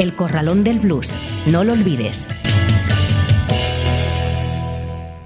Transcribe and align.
El 0.00 0.16
Corralón 0.16 0.64
del 0.64 0.78
Blues. 0.80 1.10
No 1.44 1.62
lo 1.62 1.74
olvides. 1.74 2.26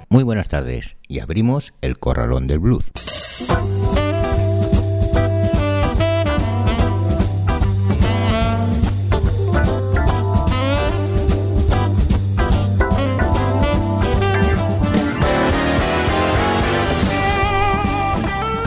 Muy 0.09 0.25
buenas 0.25 0.49
tardes 0.49 0.97
y 1.07 1.21
abrimos 1.21 1.75
El 1.81 2.01
Corralón 2.01 2.49
del 2.49 2.59
Blues. 2.59 3.04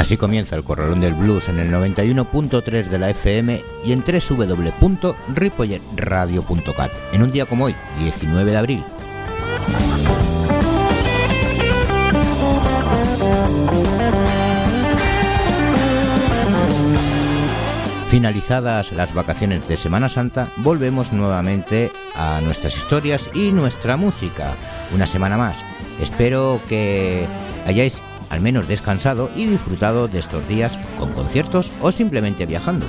Así 0.08 0.16
comienza 0.16 0.56
el 0.56 0.64
Corralón 0.64 1.02
del 1.02 1.16
Blues 1.16 1.50
en 1.50 1.60
el 1.60 1.70
91.3 1.70 2.86
de 2.86 2.98
la 2.98 3.10
FM 3.10 3.62
y 3.84 3.92
en 3.92 4.06
www.ripolletradio.cat 4.06 6.92
en 7.12 7.24
un 7.24 7.32
día 7.34 7.46
como 7.46 7.66
hoy, 7.66 7.76
19 8.00 8.52
de 8.52 8.58
abril. 8.58 8.86
Finalizadas 18.10 18.94
las 18.94 19.14
vacaciones 19.14 19.68
de 19.68 19.76
Semana 19.76 20.08
Santa, 20.08 20.48
volvemos 20.56 21.12
nuevamente 21.12 21.92
a 22.16 22.40
nuestras 22.46 22.78
historias 22.78 23.30
y 23.34 23.52
nuestra 23.52 23.98
música. 23.98 24.54
Una 24.96 25.06
semana 25.06 25.36
más. 25.36 25.58
Espero 26.00 26.62
que 26.70 27.28
hayáis 27.66 28.02
al 28.30 28.42
menos 28.42 28.68
descansado 28.68 29.30
y 29.36 29.46
disfrutado 29.46 30.08
de 30.08 30.20
estos 30.20 30.48
días 30.48 30.78
con 31.00 31.12
conciertos 31.14 31.72
o 31.82 31.92
simplemente 31.92 32.46
viajando. 32.46 32.86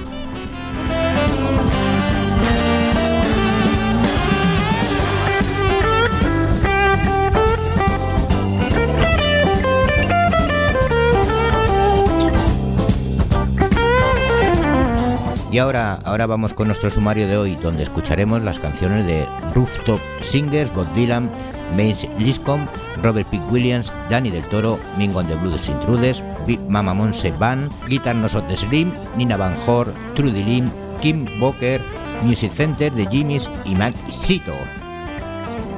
Y 15.51 15.61
ahora, 15.61 15.99
ahora 16.05 16.27
vamos 16.27 16.55
con 16.55 16.69
nuestro 16.69 16.89
sumario 16.89 17.27
de 17.27 17.37
hoy, 17.37 17.57
donde 17.57 17.83
escucharemos 17.83 18.43
las 18.43 18.59
canciones 18.59 19.07
de 19.07 19.27
Rooftop 19.55 19.99
Singers, 20.21 20.73
Bob 20.73 20.93
Dylan, 20.93 21.29
Mace 21.77 22.09
Liscombe, 22.19 22.69
Robert 23.03 23.29
P. 23.29 23.39
Williams, 23.51 23.93
Danny 24.09 24.31
del 24.31 24.45
Toro, 24.45 24.79
Mingo 24.97 25.21
and 25.21 25.29
the 25.29 25.37
Blues 25.37 25.69
Intrudes, 25.69 26.23
Big 26.47 26.61
Mama 26.69 26.95
Monse 26.95 27.31
Band, 27.33 27.71
Guitar 27.89 28.17
Nosot 28.17 28.47
de 28.49 28.57
Slim, 28.57 28.93
Nina 29.17 29.37
Van 29.37 29.57
Hoor, 29.67 29.93
Trudy 30.15 30.45
Lim, 30.45 30.71
Kim 31.01 31.27
Boker, 31.39 31.81
Music 32.23 32.53
Center 32.53 32.93
de 32.93 33.07
Jimmy's 33.07 33.49
y 33.65 33.75
Mac 33.75 33.95
Sito. 34.11 34.55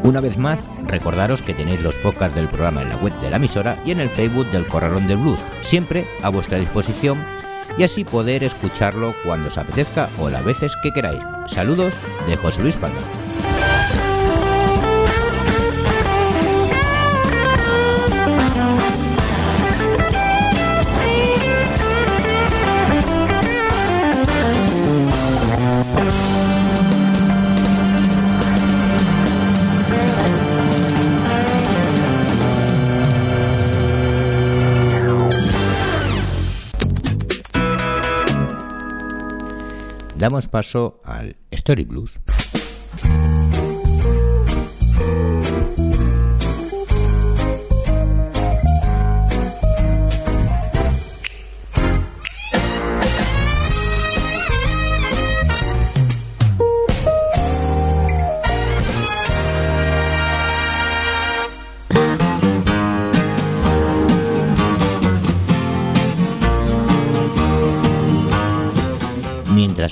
Una 0.02 0.20
vez 0.20 0.38
más, 0.38 0.58
recordaros 0.86 1.42
que 1.42 1.52
tenéis 1.52 1.82
los 1.82 1.96
podcasts 1.96 2.34
del 2.34 2.48
programa 2.48 2.82
en 2.82 2.88
la 2.88 2.96
web 2.96 3.12
de 3.20 3.30
la 3.30 3.36
emisora 3.36 3.76
y 3.84 3.90
en 3.90 4.00
el 4.00 4.08
Facebook 4.08 4.50
del 4.50 4.66
Corralón 4.66 5.06
del 5.06 5.18
Blues, 5.18 5.40
siempre 5.60 6.06
a 6.22 6.30
vuestra 6.30 6.58
disposición 6.58 7.22
y 7.76 7.84
así 7.84 8.04
poder 8.04 8.42
escucharlo 8.42 9.14
cuando 9.24 9.48
os 9.48 9.58
apetezca 9.58 10.08
o 10.18 10.30
las 10.30 10.44
veces 10.44 10.72
que 10.82 10.92
queráis. 10.92 11.20
Saludos 11.48 11.92
de 12.26 12.36
José 12.36 12.62
Luis 12.62 12.76
Palma. 12.76 12.98
Damos 40.20 40.48
paso 40.48 41.00
al 41.04 41.36
Story 41.50 41.84
Blues. 41.84 42.20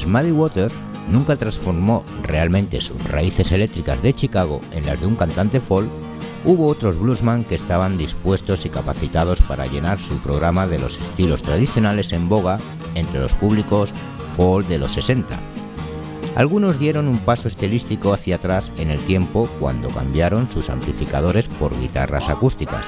Muddy 0.08 0.32
Waters 0.32 0.72
nunca 1.10 1.36
transformó 1.36 2.04
realmente 2.22 2.80
sus 2.80 3.02
raíces 3.04 3.52
eléctricas 3.52 4.02
de 4.02 4.14
Chicago 4.14 4.60
en 4.72 4.86
las 4.86 5.00
de 5.00 5.06
un 5.06 5.16
cantante 5.16 5.60
folk, 5.60 5.88
hubo 6.44 6.66
otros 6.66 6.98
bluesman 6.98 7.44
que 7.44 7.54
estaban 7.54 7.98
dispuestos 7.98 8.64
y 8.64 8.70
capacitados 8.70 9.42
para 9.42 9.66
llenar 9.66 9.98
su 9.98 10.18
programa 10.18 10.66
de 10.66 10.78
los 10.78 10.98
estilos 10.98 11.42
tradicionales 11.42 12.12
en 12.12 12.28
boga 12.28 12.58
entre 12.94 13.20
los 13.20 13.34
públicos 13.34 13.92
folk 14.36 14.66
de 14.66 14.78
los 14.78 14.92
60. 14.92 15.38
Algunos 16.36 16.78
dieron 16.78 17.08
un 17.08 17.18
paso 17.18 17.48
estilístico 17.48 18.12
hacia 18.12 18.36
atrás 18.36 18.72
en 18.78 18.90
el 18.90 19.00
tiempo 19.00 19.48
cuando 19.58 19.88
cambiaron 19.88 20.50
sus 20.50 20.70
amplificadores 20.70 21.48
por 21.48 21.78
guitarras 21.78 22.28
acústicas. 22.28 22.84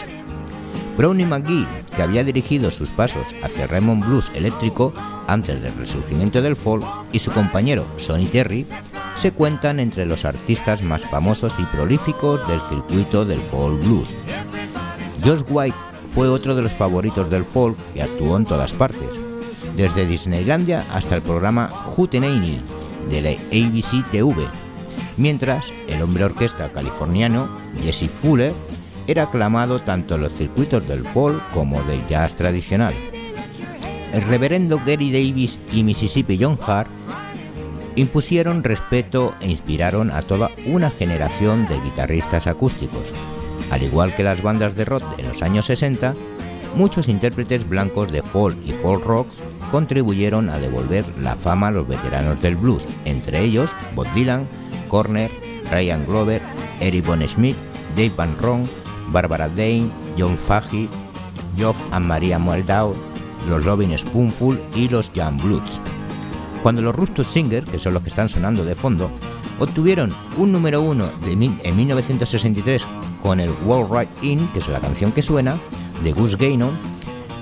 Brownie 1.00 1.24
McGee, 1.24 1.66
que 1.96 2.02
había 2.02 2.22
dirigido 2.22 2.70
sus 2.70 2.90
pasos 2.90 3.26
hacia 3.42 3.66
Raymond 3.66 4.04
Blues 4.04 4.30
eléctrico 4.34 4.92
antes 5.26 5.62
del 5.62 5.74
resurgimiento 5.76 6.42
del 6.42 6.56
folk, 6.56 6.84
y 7.10 7.20
su 7.20 7.30
compañero 7.30 7.86
Sonny 7.96 8.26
Terry, 8.26 8.66
se 9.16 9.32
cuentan 9.32 9.80
entre 9.80 10.04
los 10.04 10.26
artistas 10.26 10.82
más 10.82 11.00
famosos 11.00 11.54
y 11.58 11.62
prolíficos 11.74 12.46
del 12.46 12.60
circuito 12.68 13.24
del 13.24 13.40
folk 13.40 13.82
blues. 13.82 14.14
Josh 15.24 15.40
White 15.48 15.76
fue 16.10 16.28
otro 16.28 16.54
de 16.54 16.60
los 16.60 16.72
favoritos 16.74 17.30
del 17.30 17.46
folk 17.46 17.78
y 17.94 18.00
actuó 18.00 18.36
en 18.36 18.44
todas 18.44 18.74
partes, 18.74 19.08
desde 19.76 20.04
Disneylandia 20.04 20.84
hasta 20.92 21.16
el 21.16 21.22
programa 21.22 21.68
Hootenanny 21.96 22.60
de 23.08 23.22
la 23.22 23.30
ABC 23.30 24.04
TV, 24.10 24.34
mientras 25.16 25.64
el 25.88 26.02
hombre 26.02 26.24
orquesta 26.24 26.70
californiano 26.70 27.48
Jesse 27.82 28.10
Fuller 28.10 28.52
era 29.06 29.24
aclamado 29.24 29.80
tanto 29.80 30.14
en 30.14 30.22
los 30.22 30.32
circuitos 30.32 30.88
del 30.88 31.00
folk 31.00 31.42
como 31.52 31.82
del 31.82 32.06
jazz 32.06 32.34
tradicional. 32.34 32.94
El 34.12 34.22
reverendo 34.22 34.80
Gary 34.84 35.12
Davis 35.12 35.58
y 35.72 35.82
Mississippi 35.84 36.38
John 36.40 36.58
Hart 36.66 36.90
impusieron 37.96 38.64
respeto 38.64 39.34
e 39.40 39.50
inspiraron 39.50 40.10
a 40.10 40.22
toda 40.22 40.50
una 40.66 40.90
generación 40.90 41.66
de 41.68 41.80
guitarristas 41.80 42.46
acústicos. 42.46 43.12
Al 43.70 43.82
igual 43.82 44.14
que 44.14 44.22
las 44.22 44.42
bandas 44.42 44.74
de 44.74 44.84
rock 44.84 45.04
en 45.18 45.28
los 45.28 45.42
años 45.42 45.66
60, 45.66 46.14
muchos 46.74 47.08
intérpretes 47.08 47.68
blancos 47.68 48.10
de 48.10 48.22
folk 48.22 48.56
y 48.66 48.72
folk 48.72 49.04
rock 49.04 49.28
contribuyeron 49.70 50.50
a 50.50 50.58
devolver 50.58 51.04
la 51.20 51.36
fama 51.36 51.68
a 51.68 51.70
los 51.70 51.86
veteranos 51.86 52.40
del 52.40 52.56
blues, 52.56 52.86
entre 53.04 53.42
ellos 53.42 53.70
Bob 53.94 54.12
Dylan, 54.14 54.48
Corner, 54.88 55.30
Ryan 55.70 56.04
Glover, 56.06 56.42
Eric 56.80 57.06
Bon 57.06 57.26
Smith, 57.28 57.56
Dave 57.96 58.12
Van 58.16 58.36
Ron, 58.38 58.68
Barbara 59.12 59.48
Dane, 59.48 59.90
John 60.18 60.36
Fahey, 60.36 60.88
Geoff 61.56 61.76
and 61.92 62.06
Maria 62.06 62.38
Moldau, 62.38 62.94
los 63.48 63.64
Robin 63.64 63.96
Spoonful 63.96 64.60
y 64.74 64.88
los 64.88 65.10
Jan 65.14 65.36
Bloods. 65.38 65.80
Cuando 66.62 66.82
los 66.82 66.94
Rustus 66.94 67.26
Singer, 67.26 67.64
que 67.64 67.78
son 67.78 67.94
los 67.94 68.02
que 68.02 68.10
están 68.10 68.28
sonando 68.28 68.64
de 68.64 68.74
fondo, 68.74 69.10
obtuvieron 69.58 70.14
un 70.36 70.52
número 70.52 70.82
uno 70.82 71.06
en 71.24 71.76
1963 71.76 72.86
con 73.22 73.40
el 73.40 73.50
World 73.64 73.94
Right 73.94 74.24
In, 74.24 74.46
que 74.48 74.58
es 74.58 74.68
la 74.68 74.80
canción 74.80 75.12
que 75.12 75.22
suena, 75.22 75.56
de 76.02 76.12
Gus 76.12 76.36
Gainon, 76.36 76.76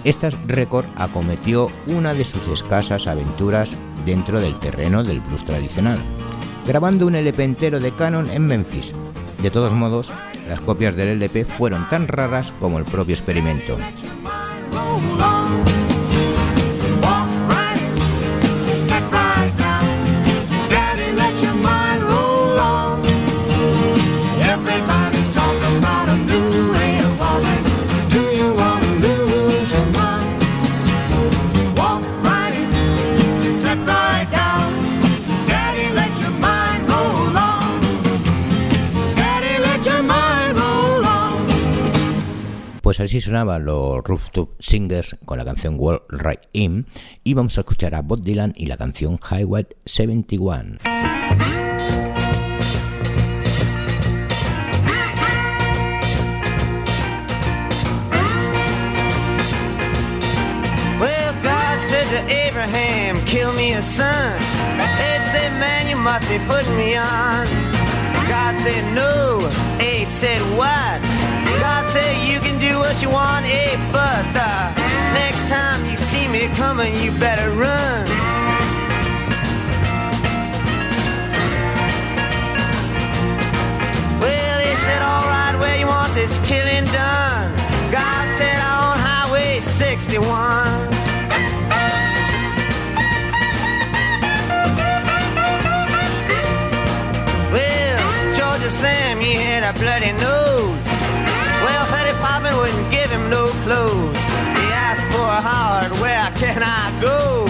esta 0.05 0.31
récord 0.47 0.87
acometió 0.97 1.71
una 1.87 2.15
de 2.15 2.25
sus 2.25 2.49
escasas 2.49 3.07
aventuras 3.07 3.71
dentro 4.07 4.41
del 4.41 4.59
terreno 4.59 5.03
del 5.03 5.21
blues 5.21 5.45
tradicional. 5.45 5.99
grabando 6.67 7.07
un 7.07 7.15
LP 7.15 7.45
entero 7.45 7.81
de 7.81 7.93
Canon 7.93 8.31
en 8.31 8.47
Memphis. 8.47 8.93
De 9.43 9.51
todos 9.51 9.73
modos, 9.73 10.11
las 10.49 10.61
copias 10.61 10.97
del 10.97 11.09
LP 11.09 11.45
fueron 11.45 11.89
tan 11.91 12.09
raras 12.09 12.53
como 12.59 12.79
el 12.79 12.85
propio 12.85 13.15
experimento. 13.15 13.77
Así 43.19 43.27
sonaban 43.27 43.65
los 43.65 44.05
Rooftop 44.05 44.51
Singers 44.61 45.17
con 45.25 45.39
la 45.39 45.45
canción 45.45 45.75
World 45.77 46.03
Right 46.09 46.43
In 46.53 46.87
y 47.25 47.35
vamos 47.35 47.59
a 47.59 47.63
escuchar 47.63 47.97
a 47.97 48.03
Bob 48.03 48.23
Dylan 48.23 48.53
y 48.57 48.67
la 48.67 48.77
canción 48.77 49.19
Highway 49.19 49.67
71. 49.87 50.79
Well, 61.01 61.35
God 61.43 61.81
said 61.89 62.07
to 62.11 62.33
Abraham, 62.33 63.25
kill 63.25 63.53
me 63.55 63.73
a 63.73 63.83
son. 63.83 64.41
Abe 64.79 65.27
said, 65.33 65.53
man, 65.59 65.89
you 65.89 65.97
must 65.97 66.29
be 66.29 66.39
putting 66.47 66.77
me 66.77 66.97
on. 66.97 67.68
God 68.41 68.57
said, 68.61 68.95
no. 68.95 69.51
Abe 69.81 70.09
said, 70.11 70.41
what? 70.57 71.03
God 71.59 71.91
said 71.91 72.15
you 72.25 72.39
can 72.39 72.57
do 72.61 72.79
what 72.79 73.03
you 73.03 73.11
want, 73.11 73.45
eh? 73.45 73.75
But 73.91 74.23
the 74.33 74.55
next 75.13 75.49
time 75.49 75.85
you 75.91 75.97
see 75.97 76.29
me 76.29 76.47
coming, 76.55 76.95
you 77.03 77.11
better 77.19 77.51
run. 77.51 78.07
Well, 84.23 84.59
he 84.69 84.75
said, 84.87 85.03
alright, 85.03 85.59
where 85.59 85.77
you 85.77 85.89
want 85.89 86.15
this 86.15 86.39
killing 86.47 86.85
done? 86.93 87.57
God 87.91 88.27
said, 88.39 88.61
on 88.61 88.99
Highway 89.01 89.59
61. 89.63 90.88
Clothes. 103.69 104.25
He 104.57 104.67
asked 104.73 105.05
poor 105.13 105.35
Howard, 105.45 105.93
where 106.01 106.31
can 106.41 106.63
I 106.65 106.89
go? 107.05 107.45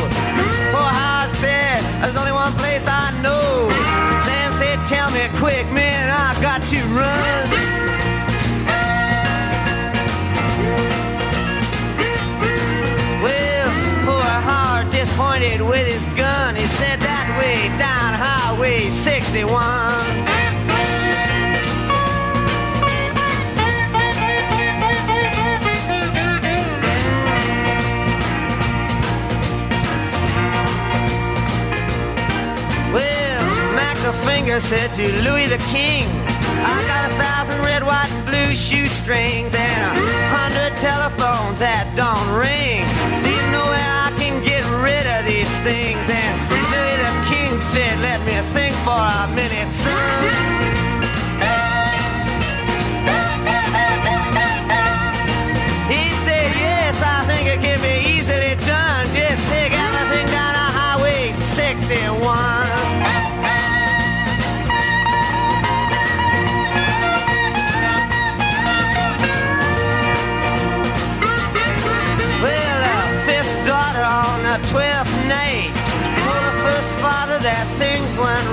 Poor 0.75 0.91
Howard 1.01 1.33
said, 1.37 1.79
there's 2.03 2.17
only 2.17 2.33
one 2.33 2.53
place 2.55 2.85
I 2.89 3.15
know. 3.23 3.71
Sam 4.27 4.51
said, 4.59 4.79
tell 4.89 5.11
me 5.13 5.31
quick, 5.39 5.71
man, 5.71 6.11
I 6.11 6.35
got 6.43 6.61
to 6.73 6.79
run. 6.99 7.47
Well, 13.23 13.69
poor 14.07 14.31
Howard 14.51 14.91
just 14.91 15.13
pointed 15.15 15.61
with 15.63 15.87
his 15.87 16.05
gun. 16.19 16.57
He 16.57 16.67
said, 16.67 16.99
that 16.99 17.27
way 17.39 17.71
down 17.79 18.11
Highway 18.19 18.91
61. 18.91 20.18
Finger 34.61 34.77
said 34.77 34.95
to 34.97 35.31
Louis 35.31 35.47
the 35.47 35.59
King, 35.71 36.07
I 36.65 36.83
got 36.87 37.11
a 37.11 37.15
thousand 37.15 37.61
red, 37.63 37.83
white, 37.83 38.11
and 38.11 38.27
blue 38.27 38.57
shoestrings 38.57 39.55
and 39.55 39.99
a 39.99 40.29
hundred 40.29 40.77
telephones 40.79 41.59
that 41.59 41.87
don't 41.95 42.29
ring. 42.35 42.83
Do 43.23 43.31
you 43.31 43.51
know 43.53 43.65
where 43.65 43.93
I 44.07 44.11
can 44.19 44.43
get 44.43 44.65
rid 44.83 45.07
of 45.07 45.27
these 45.27 45.51
things? 45.63 46.03
And 46.09 46.35
Louis 46.73 46.99
the 47.05 47.13
King 47.31 47.61
said, 47.61 47.99
let 48.01 48.21
me 48.27 48.35
think 48.55 48.75
for 48.85 48.99
a 48.99 49.29
minute, 49.35 49.73
son. 49.73 50.78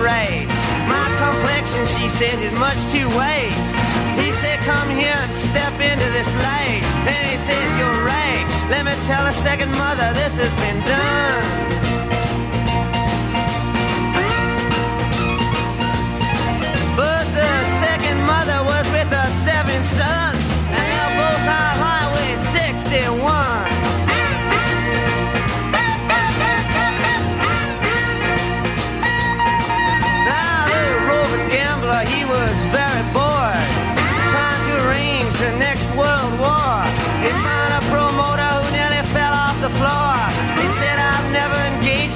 Things. 0.06 0.48
My 0.88 1.08
complexion, 1.18 1.86
she 1.98 2.10
said, 2.10 2.38
is 2.40 2.54
much 2.54 2.80
too 2.94 3.08
white. 3.18 3.56
He 4.20 4.32
said, 4.32 4.60
come 4.62 4.90
here 4.90 5.18
and 5.18 5.34
step 5.36 5.74
into 5.82 6.08
this 6.18 6.32
light. 6.46 6.84
And 7.10 7.24
he 7.32 7.38
says, 7.48 7.68
you're 7.78 8.00
right. 8.06 8.46
Let 8.70 8.86
me 8.86 8.94
tell 9.06 9.26
a 9.26 9.34
second 9.34 9.72
mother 9.72 10.14
this 10.14 10.38
has 10.38 10.54
been 10.64 10.80
done. 10.86 11.44
But 16.96 17.26
the 17.40 17.54
second 17.84 18.20
mother 18.26 18.60
was 18.64 18.86
with 18.92 19.10
her 19.10 19.30
seventh 19.44 19.86
son. 19.86 20.36
And 20.78 20.86
they're 20.94 21.16
both 21.22 21.46
on 21.60 21.74
Highway 21.84 22.32
61. 22.54 23.75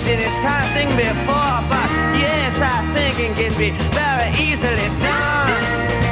In 0.10 0.18
this 0.18 0.39
kind 0.39 0.66
of 0.66 0.72
thing 0.72 0.89
before, 0.98 1.62
but 1.70 1.89
yes, 2.18 2.60
I 2.62 2.82
think 2.94 3.20
it 3.20 3.36
can 3.38 3.56
be 3.60 3.70
very 3.94 4.32
easily 4.42 4.89
done. 5.01 6.09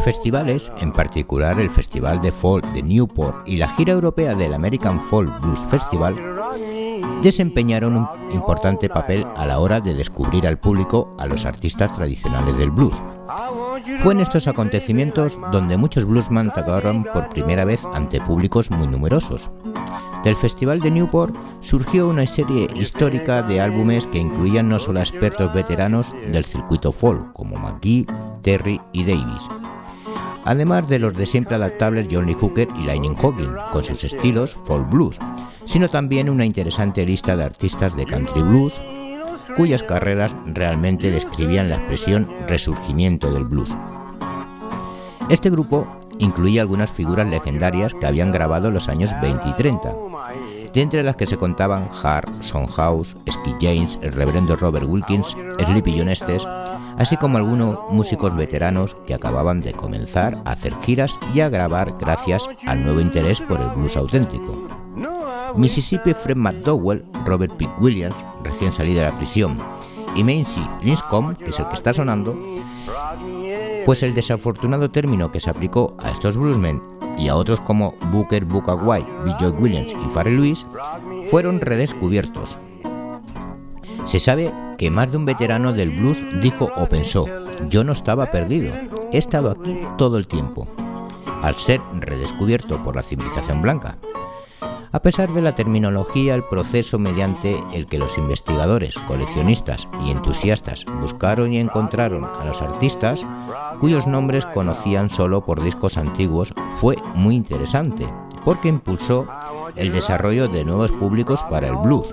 Festivales, 0.00 0.72
en 0.80 0.92
particular 0.92 1.60
el 1.60 1.70
Festival 1.70 2.20
de 2.20 2.32
Folk 2.32 2.64
de 2.72 2.82
Newport 2.82 3.46
y 3.46 3.56
la 3.56 3.68
gira 3.68 3.92
europea 3.92 4.34
del 4.34 4.54
American 4.54 5.00
Folk 5.00 5.40
Blues 5.40 5.60
Festival, 5.60 6.16
desempeñaron 7.22 7.96
un 7.96 8.08
importante 8.32 8.88
papel 8.88 9.26
a 9.36 9.46
la 9.46 9.58
hora 9.58 9.80
de 9.80 9.94
descubrir 9.94 10.46
al 10.46 10.58
público 10.58 11.14
a 11.18 11.26
los 11.26 11.44
artistas 11.44 11.92
tradicionales 11.92 12.56
del 12.56 12.70
blues. 12.70 12.96
Fue 13.98 14.12
en 14.14 14.20
estos 14.20 14.48
acontecimientos 14.48 15.38
donde 15.52 15.76
muchos 15.76 16.06
bluesman 16.06 16.52
tocaron 16.52 17.04
por 17.04 17.28
primera 17.28 17.64
vez 17.64 17.80
ante 17.92 18.20
públicos 18.20 18.70
muy 18.70 18.86
numerosos. 18.86 19.50
Del 20.24 20.36
Festival 20.36 20.80
de 20.80 20.90
Newport 20.90 21.34
surgió 21.60 22.08
una 22.08 22.26
serie 22.26 22.68
histórica 22.74 23.42
de 23.42 23.60
álbumes 23.60 24.06
que 24.06 24.18
incluían 24.18 24.68
no 24.68 24.78
solo 24.78 25.00
a 25.00 25.02
expertos 25.02 25.52
veteranos 25.54 26.14
del 26.26 26.44
circuito 26.44 26.92
folk, 26.92 27.32
como 27.32 27.56
McGee, 27.56 28.06
Terry 28.42 28.80
y 28.92 29.04
Davis, 29.04 29.48
además 30.44 30.88
de 30.88 30.98
los 30.98 31.14
de 31.14 31.26
siempre 31.26 31.56
adaptables 31.56 32.08
Johnny 32.10 32.34
Hooker 32.34 32.68
y 32.78 32.84
Lightning 32.84 33.14
Hawking, 33.14 33.54
con 33.72 33.84
sus 33.84 34.04
estilos 34.04 34.56
folk 34.64 34.88
blues, 34.90 35.18
sino 35.64 35.88
también 35.88 36.30
una 36.30 36.44
interesante 36.44 37.04
lista 37.04 37.36
de 37.36 37.44
artistas 37.44 37.96
de 37.96 38.06
country 38.06 38.42
blues, 38.42 38.80
cuyas 39.56 39.82
carreras 39.82 40.34
realmente 40.46 41.10
describían 41.10 41.68
la 41.68 41.76
expresión 41.76 42.28
resurgimiento 42.46 43.32
del 43.32 43.44
blues. 43.44 43.74
Este 45.28 45.50
grupo 45.50 45.86
incluía 46.18 46.62
algunas 46.62 46.90
figuras 46.90 47.28
legendarias 47.28 47.94
que 47.94 48.06
habían 48.06 48.32
grabado 48.32 48.68
en 48.68 48.74
los 48.74 48.88
años 48.88 49.10
20 49.22 49.48
y 49.48 49.52
30, 49.54 49.94
de 50.72 50.82
entre 50.82 51.02
las 51.02 51.16
que 51.16 51.26
se 51.26 51.36
contaban 51.36 51.88
Hart, 52.02 52.28
House, 52.76 53.16
Skid 53.30 53.56
James, 53.60 53.98
el 54.02 54.12
reverendo 54.12 54.56
Robert 54.56 54.86
Wilkins, 54.88 55.36
Sleepy 55.58 55.98
John 55.98 56.08
así 56.98 57.16
como 57.16 57.38
algunos 57.38 57.78
músicos 57.90 58.36
veteranos 58.36 58.96
que 59.06 59.14
acababan 59.14 59.60
de 59.60 59.72
comenzar 59.72 60.42
a 60.44 60.52
hacer 60.52 60.74
giras 60.82 61.18
y 61.34 61.40
a 61.40 61.48
grabar 61.48 61.96
gracias 61.98 62.44
al 62.66 62.84
nuevo 62.84 63.00
interés 63.00 63.40
por 63.40 63.60
el 63.60 63.70
blues 63.70 63.96
auténtico. 63.96 64.68
Mississippi 65.56 66.14
Fred 66.14 66.36
McDowell, 66.36 67.04
Robert 67.24 67.56
P. 67.56 67.68
Williams, 67.80 68.16
recién 68.44 68.70
salido 68.70 69.00
de 69.00 69.10
la 69.10 69.16
prisión, 69.16 69.58
y 70.14 70.22
Macy 70.22 70.62
Linscomb, 70.82 71.36
que 71.36 71.50
es 71.50 71.58
el 71.58 71.66
que 71.66 71.74
está 71.74 71.92
sonando, 71.92 72.36
pues 73.84 74.02
el 74.02 74.14
desafortunado 74.14 74.90
término 74.90 75.30
que 75.30 75.40
se 75.40 75.50
aplicó 75.50 75.96
a 75.98 76.10
estos 76.10 76.36
bluesmen 76.36 76.82
y 77.20 77.28
a 77.28 77.36
otros 77.36 77.60
como 77.60 77.94
Booker, 78.10 78.44
Booker 78.44 78.78
White, 78.82 79.10
Williams 79.58 79.92
y 79.92 80.10
Farrell 80.10 80.36
Lewis 80.36 80.66
fueron 81.26 81.60
redescubiertos. 81.60 82.56
Se 84.04 84.18
sabe 84.18 84.52
que 84.78 84.90
más 84.90 85.10
de 85.10 85.18
un 85.18 85.26
veterano 85.26 85.72
del 85.72 85.90
blues 85.90 86.24
dijo 86.40 86.70
o 86.76 86.88
pensó, 86.88 87.26
yo 87.68 87.84
no 87.84 87.92
estaba 87.92 88.30
perdido, 88.30 88.74
he 89.12 89.18
estado 89.18 89.50
aquí 89.50 89.78
todo 89.98 90.16
el 90.16 90.26
tiempo, 90.26 90.66
al 91.42 91.54
ser 91.56 91.80
redescubierto 91.92 92.82
por 92.82 92.96
la 92.96 93.02
civilización 93.02 93.60
blanca. 93.60 93.98
A 94.92 95.02
pesar 95.02 95.32
de 95.32 95.40
la 95.40 95.54
terminología, 95.54 96.34
el 96.34 96.42
proceso 96.42 96.98
mediante 96.98 97.56
el 97.72 97.86
que 97.86 97.98
los 97.98 98.18
investigadores, 98.18 98.96
coleccionistas 99.06 99.88
y 100.04 100.10
entusiastas 100.10 100.84
buscaron 101.00 101.52
y 101.52 101.58
encontraron 101.58 102.24
a 102.24 102.44
los 102.44 102.60
artistas, 102.60 103.24
cuyos 103.78 104.08
nombres 104.08 104.46
conocían 104.46 105.08
solo 105.08 105.44
por 105.44 105.62
discos 105.62 105.96
antiguos, 105.96 106.52
fue 106.72 106.96
muy 107.14 107.36
interesante, 107.36 108.04
porque 108.44 108.68
impulsó 108.68 109.28
el 109.76 109.92
desarrollo 109.92 110.48
de 110.48 110.64
nuevos 110.64 110.90
públicos 110.90 111.44
para 111.44 111.68
el 111.68 111.76
blues. 111.76 112.12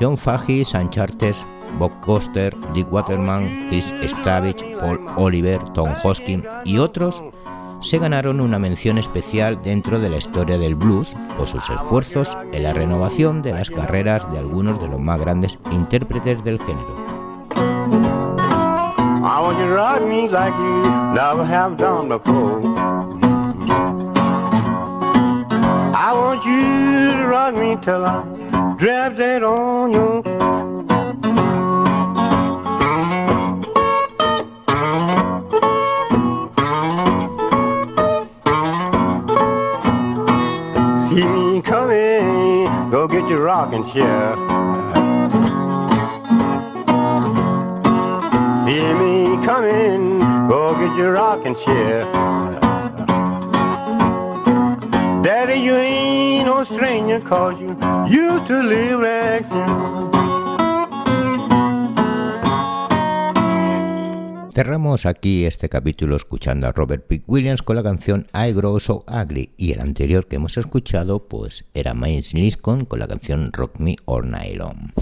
John 0.00 0.18
Sam 0.18 0.90
Charters, 0.90 1.46
Bob 1.78 1.92
Coster, 2.00 2.52
Dick 2.74 2.92
Waterman, 2.92 3.68
Chris 3.68 3.94
Stavage, 4.02 4.76
Paul 4.80 5.06
Oliver, 5.16 5.62
Tom 5.72 5.90
Hoskin 6.02 6.44
y 6.64 6.78
otros 6.78 7.22
se 7.86 7.98
ganaron 8.00 8.40
una 8.40 8.58
mención 8.58 8.98
especial 8.98 9.62
dentro 9.62 10.00
de 10.00 10.10
la 10.10 10.16
historia 10.16 10.58
del 10.58 10.74
blues 10.74 11.14
por 11.38 11.46
sus 11.46 11.70
esfuerzos 11.70 12.36
en 12.52 12.64
la 12.64 12.72
renovación 12.72 13.42
de 13.42 13.52
las 13.52 13.70
carreras 13.70 14.28
de 14.32 14.38
algunos 14.38 14.80
de 14.80 14.88
los 14.88 15.00
más 15.00 15.20
grandes 15.20 15.56
intérpretes 15.70 16.42
del 16.42 16.58
género. 16.58 16.96
Get 43.26 43.32
your 43.32 43.42
rocking 43.42 43.84
chair. 43.92 44.36
See 48.64 48.92
me 48.94 49.44
coming, 49.44 50.22
oh, 50.22 50.48
go 50.48 50.74
get 50.78 50.96
your 50.96 51.12
rocking 51.12 51.56
chair. 51.64 52.04
Daddy, 55.22 55.58
you 55.60 55.74
ain't 55.74 56.46
no 56.46 56.62
stranger, 56.64 57.20
cause 57.20 57.58
you 57.60 57.76
used 58.08 58.46
to 58.46 58.62
live 58.62 59.00
next 59.00 60.25
Cerramos 64.56 65.04
aquí 65.04 65.44
este 65.44 65.68
capítulo 65.68 66.16
escuchando 66.16 66.66
a 66.66 66.72
Robert 66.72 67.06
Pick 67.06 67.24
Williams 67.26 67.60
con 67.60 67.76
la 67.76 67.82
canción 67.82 68.26
I 68.32 68.54
Grow 68.54 68.80
So 68.80 69.04
Ugly 69.06 69.50
y 69.58 69.72
el 69.72 69.80
anterior 69.80 70.26
que 70.26 70.36
hemos 70.36 70.56
escuchado 70.56 71.28
pues 71.28 71.66
era 71.74 71.92
Miles 71.92 72.32
Liscon 72.32 72.86
con 72.86 73.00
la 73.00 73.06
canción 73.06 73.52
Rock 73.52 73.78
Me 73.78 73.96
or 74.06 74.24
Nylon. 74.24 74.94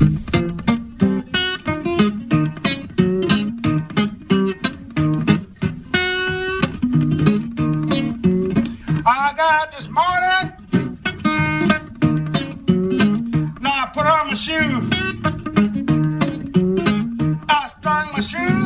On 14.26 14.34
shoe. 14.34 14.90
I 17.48 18.10
my 18.12 18.20
shoe. 18.20 18.63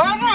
Bye. 0.00 0.29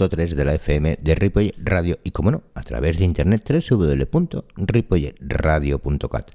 91.3 0.00 0.34
de 0.34 0.44
la 0.44 0.54
FM 0.54 0.98
de 1.00 1.14
Ripoll 1.14 1.52
Radio 1.62 1.98
y, 2.02 2.10
como 2.12 2.30
no, 2.30 2.42
a 2.54 2.62
través 2.62 2.96
de 2.98 3.04
internet 3.04 3.44
www.ripollradio.cat. 3.46 6.30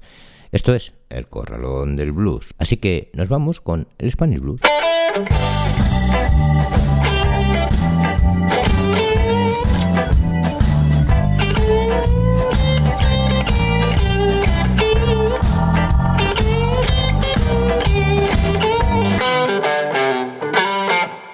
Esto 0.52 0.72
es 0.74 0.94
el 1.08 1.26
corralón 1.26 1.96
del 1.96 2.12
blues. 2.12 2.46
Así 2.58 2.76
que 2.76 3.10
nos 3.14 3.28
vamos 3.28 3.60
con 3.60 3.88
el 3.98 4.12
Spanish 4.12 4.38
Blues. 4.40 4.60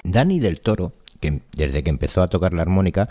Dani 0.05 0.41
del 0.41 0.61
Toro, 0.61 0.93
desde 1.57 1.83
que 1.83 1.91
empezó 1.91 2.23
a 2.23 2.29
tocar 2.29 2.53
la 2.53 2.63
armónica, 2.63 3.09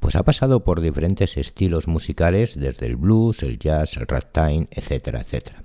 pues 0.00 0.16
ha 0.16 0.22
pasado 0.22 0.64
por 0.64 0.80
diferentes 0.80 1.36
estilos 1.36 1.88
musicales, 1.88 2.58
desde 2.58 2.86
el 2.86 2.96
blues, 2.96 3.42
el 3.42 3.58
jazz, 3.58 3.96
el 3.96 4.06
ragtime, 4.06 4.68
etcétera, 4.70 5.20
etcétera. 5.20 5.62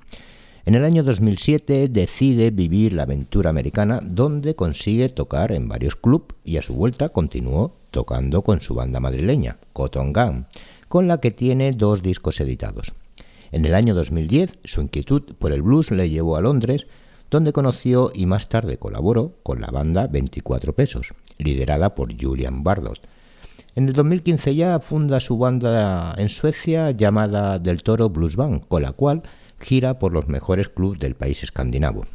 En 0.65 0.75
el 0.75 0.85
año 0.85 1.03
2007 1.03 1.89
decide 1.89 2.49
vivir 2.49 2.93
la 2.93 3.03
aventura 3.03 3.49
americana, 3.49 3.99
donde 4.01 4.55
consigue 4.55 5.09
tocar 5.09 5.51
en 5.51 5.67
varios 5.67 5.97
clubs 5.97 6.35
y 6.45 6.55
a 6.55 6.61
su 6.61 6.73
vuelta 6.73 7.09
continuó 7.09 7.73
tocando 7.91 8.41
con 8.43 8.61
su 8.61 8.73
banda 8.73 9.01
madrileña, 9.01 9.57
Cotton 9.73 10.13
Gun, 10.13 10.45
con 10.87 11.07
la 11.07 11.19
que 11.19 11.31
tiene 11.31 11.73
dos 11.73 12.01
discos 12.01 12.39
editados. 12.39 12.93
En 13.51 13.65
el 13.65 13.75
año 13.75 13.93
2010, 13.93 14.57
su 14.63 14.81
inquietud 14.81 15.23
por 15.37 15.51
el 15.51 15.61
blues 15.61 15.91
le 15.91 16.09
llevó 16.09 16.37
a 16.37 16.41
Londres, 16.41 16.87
donde 17.29 17.51
conoció 17.51 18.11
y 18.15 18.25
más 18.25 18.47
tarde 18.47 18.77
colaboró 18.77 19.33
con 19.43 19.59
la 19.59 19.67
banda 19.67 20.07
24 20.07 20.73
Pesos, 20.73 21.13
liderada 21.43 21.95
por 21.95 22.13
Julian 22.19 22.63
Bardot. 22.63 22.99
En 23.75 23.87
el 23.87 23.93
2015 23.93 24.55
ya 24.55 24.79
funda 24.79 25.19
su 25.19 25.37
banda 25.37 26.13
en 26.17 26.29
Suecia 26.29 26.91
llamada 26.91 27.59
Del 27.59 27.81
Toro 27.81 28.09
Blues 28.09 28.35
Band, 28.35 28.67
con 28.67 28.83
la 28.83 28.91
cual 28.91 29.23
gira 29.59 29.97
por 29.97 30.13
los 30.13 30.27
mejores 30.27 30.69
clubes 30.69 30.99
del 30.99 31.15
país 31.15 31.41
escandinavo. 31.43 32.05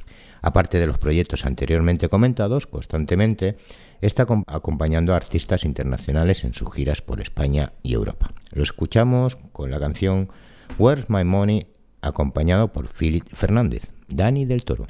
Aparte 0.40 0.78
de 0.78 0.86
los 0.86 0.98
proyectos 0.98 1.44
anteriormente 1.44 2.08
comentados, 2.08 2.66
constantemente 2.66 3.56
está 4.00 4.26
acompañando 4.46 5.12
a 5.12 5.16
artistas 5.16 5.64
internacionales 5.64 6.44
en 6.44 6.54
sus 6.54 6.72
giras 6.72 7.02
por 7.02 7.20
España 7.20 7.72
y 7.82 7.94
Europa. 7.94 8.30
Lo 8.52 8.62
escuchamos 8.62 9.36
con 9.52 9.70
la 9.70 9.80
canción 9.80 10.28
Where's 10.78 11.10
My 11.10 11.24
Money, 11.24 11.66
acompañado 12.02 12.72
por 12.72 12.88
Philip 12.88 13.26
Fernández. 13.26 13.82
Dani 14.06 14.44
del 14.44 14.64
Toro. 14.64 14.86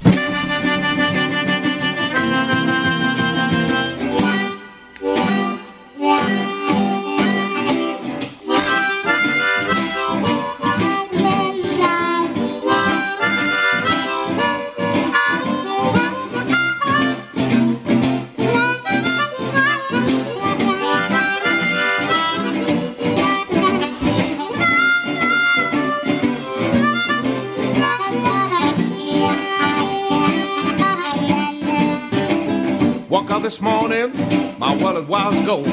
This 33.41 33.61
morning, 33.61 34.11
my 34.59 34.75
wallet 34.75 35.07
was 35.07 35.33
gold. 35.45 35.65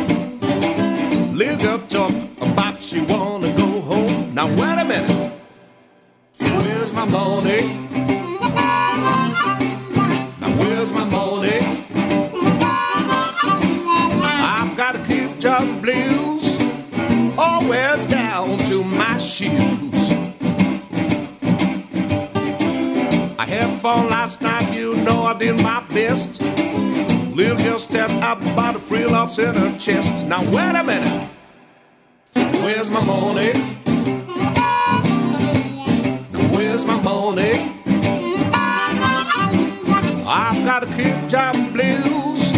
Little 1.34 1.68
up 1.68 1.88
talk 1.88 2.12
about 2.40 2.80
she 2.80 3.00
wanna 3.00 3.52
go 3.56 3.80
home. 3.80 4.34
Now 4.34 4.46
wait 4.46 4.78
a 4.78 4.84
minute, 4.84 5.32
where's 6.38 6.92
my 6.92 7.04
money? 7.04 7.62
Now 10.40 10.50
where's 10.60 10.92
my 10.92 11.04
money? 11.04 11.58
I've 14.58 14.76
got 14.76 14.92
to 14.92 15.02
keep 15.04 15.38
John 15.40 15.80
blues 15.80 16.56
all 17.36 17.62
the 17.62 17.68
way 17.70 18.06
down 18.08 18.58
to 18.58 18.84
my 18.84 19.18
shoes. 19.18 20.12
I 23.38 23.46
had 23.46 23.80
fun 23.80 24.08
last 24.08 24.40
night, 24.40 24.72
you 24.72 24.96
know 24.96 25.22
I 25.22 25.34
did 25.34 25.60
my 25.62 25.80
best. 25.88 26.55
Out 28.08 28.38
by 28.54 28.72
the 28.72 28.78
frill 28.78 29.14
offs 29.14 29.38
in 29.38 29.54
her 29.54 29.78
chest. 29.78 30.26
Now 30.26 30.42
wait 30.50 30.74
a 30.74 30.82
minute. 30.84 31.28
Where's 32.34 32.88
my 32.88 33.04
money? 33.04 33.52
Where's 36.54 36.84
my 36.84 37.00
money? 37.02 37.72
I've 40.28 40.64
got 40.64 40.80
to 40.80 40.86
keep 40.96 41.28
job 41.28 41.54
blues 41.72 42.52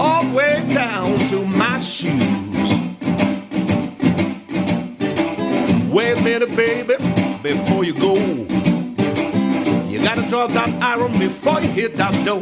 all 0.00 0.24
the 0.24 0.36
way 0.36 0.64
down 0.72 1.18
to 1.30 1.44
my 1.44 1.80
shoes. 1.80 2.72
Wait 5.92 6.16
a 6.16 6.22
minute, 6.22 6.54
baby, 6.54 6.94
before 7.42 7.84
you 7.84 7.94
go. 7.94 8.14
You 9.88 10.00
gotta 10.02 10.22
draw 10.28 10.46
that 10.46 10.70
iron 10.80 11.12
before 11.18 11.60
you 11.60 11.68
hit 11.68 11.96
that 11.96 12.14
door. 12.24 12.40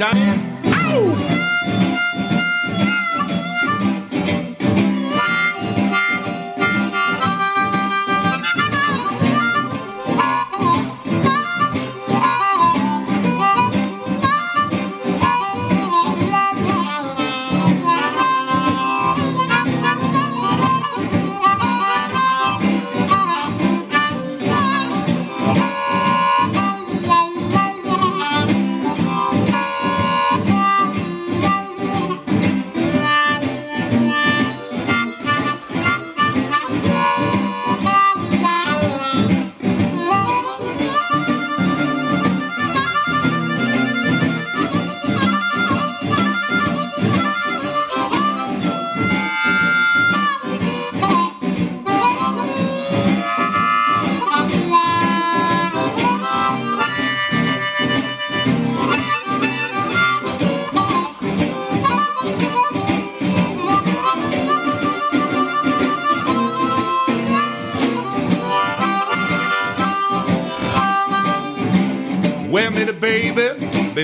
Diane. 0.00 0.29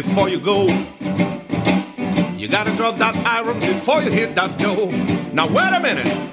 Before 0.03 0.29
you 0.29 0.39
go. 0.39 0.67
You 2.37 2.49
gotta 2.49 2.71
drop 2.77 2.97
that 2.97 3.17
iron 3.25 3.59
before 3.61 4.03
you 4.03 4.11
hit 4.11 4.35
that 4.35 4.59
door. 4.59 4.93
Now 5.33 5.47
wait 5.47 5.73
a 5.73 5.81
minute. 5.81 6.26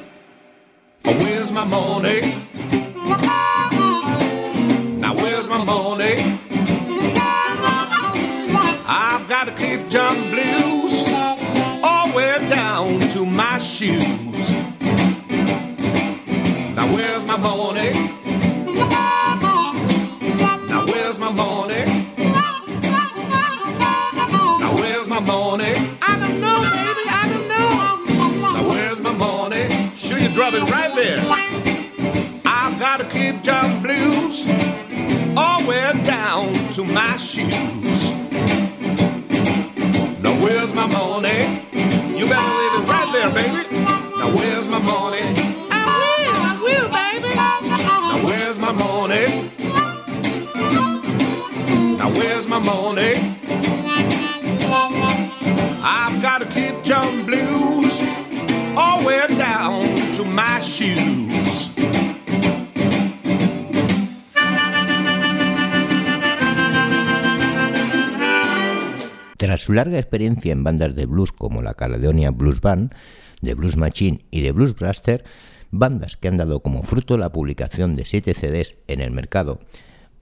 Larga 69.73 69.99
experiencia 69.99 70.51
en 70.51 70.63
bandas 70.63 70.95
de 70.95 71.05
blues 71.05 71.31
como 71.31 71.61
la 71.61 71.73
Caledonia 71.73 72.31
Blues 72.31 72.61
Band, 72.61 72.93
de 73.41 73.53
Blues 73.55 73.77
Machine 73.77 74.19
y 74.31 74.41
de 74.41 74.51
Blues 74.51 74.75
Blaster, 74.75 75.23
bandas 75.71 76.15
que 76.17 76.27
han 76.27 76.37
dado 76.37 76.61
como 76.61 76.83
fruto 76.83 77.17
la 77.17 77.31
publicación 77.31 77.95
de 77.95 78.05
7 78.05 78.33
CDs 78.33 78.77
en 78.87 79.01
el 79.01 79.11
mercado, 79.11 79.59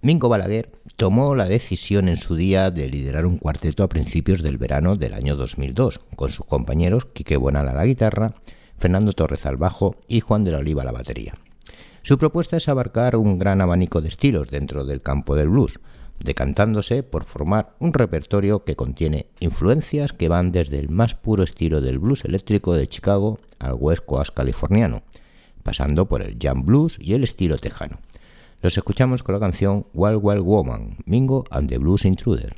Mingo 0.03 0.29
Balaguer 0.29 0.71
tomó 0.95 1.35
la 1.35 1.45
decisión 1.45 2.09
en 2.09 2.17
su 2.17 2.35
día 2.35 2.71
de 2.71 2.89
liderar 2.89 3.27
un 3.27 3.37
cuarteto 3.37 3.83
a 3.83 3.89
principios 3.89 4.41
del 4.41 4.57
verano 4.57 4.95
del 4.95 5.13
año 5.13 5.35
2002, 5.35 5.99
con 6.15 6.31
sus 6.31 6.47
compañeros 6.47 7.05
Quique 7.05 7.37
Buenal 7.37 7.69
a 7.69 7.73
la 7.73 7.85
guitarra, 7.85 8.33
Fernando 8.79 9.13
Torres 9.13 9.45
al 9.45 9.57
bajo 9.57 9.95
y 10.07 10.21
Juan 10.21 10.43
de 10.43 10.53
la 10.53 10.57
Oliva 10.57 10.81
a 10.81 10.85
la 10.85 10.91
batería. 10.91 11.33
Su 12.01 12.17
propuesta 12.17 12.57
es 12.57 12.67
abarcar 12.67 13.15
un 13.15 13.37
gran 13.37 13.61
abanico 13.61 14.01
de 14.01 14.07
estilos 14.07 14.49
dentro 14.49 14.85
del 14.85 15.03
campo 15.03 15.35
del 15.35 15.49
blues, 15.49 15.79
decantándose 16.23 17.03
por 17.03 17.25
formar 17.25 17.75
un 17.79 17.93
repertorio 17.93 18.63
que 18.63 18.75
contiene 18.75 19.27
influencias 19.39 20.13
que 20.13 20.29
van 20.29 20.51
desde 20.51 20.79
el 20.79 20.89
más 20.89 21.15
puro 21.15 21.43
estilo 21.43 21.81
del 21.81 21.99
blues 21.99 22.25
eléctrico 22.25 22.73
de 22.73 22.87
Chicago 22.87 23.39
al 23.59 23.73
West 23.73 24.05
Coast 24.05 24.33
californiano, 24.33 25.03
pasando 25.63 26.07
por 26.07 26.21
el 26.21 26.37
jam 26.39 26.65
blues 26.65 26.97
y 26.99 27.13
el 27.13 27.23
estilo 27.23 27.57
tejano. 27.57 27.99
Los 28.61 28.77
escuchamos 28.77 29.23
con 29.23 29.33
la 29.33 29.39
canción 29.39 29.87
Wild 29.93 30.19
Wild 30.21 30.43
Woman, 30.43 30.97
Mingo 31.05 31.45
and 31.49 31.67
the 31.67 31.79
Blues 31.79 32.05
Intruder. 32.05 32.55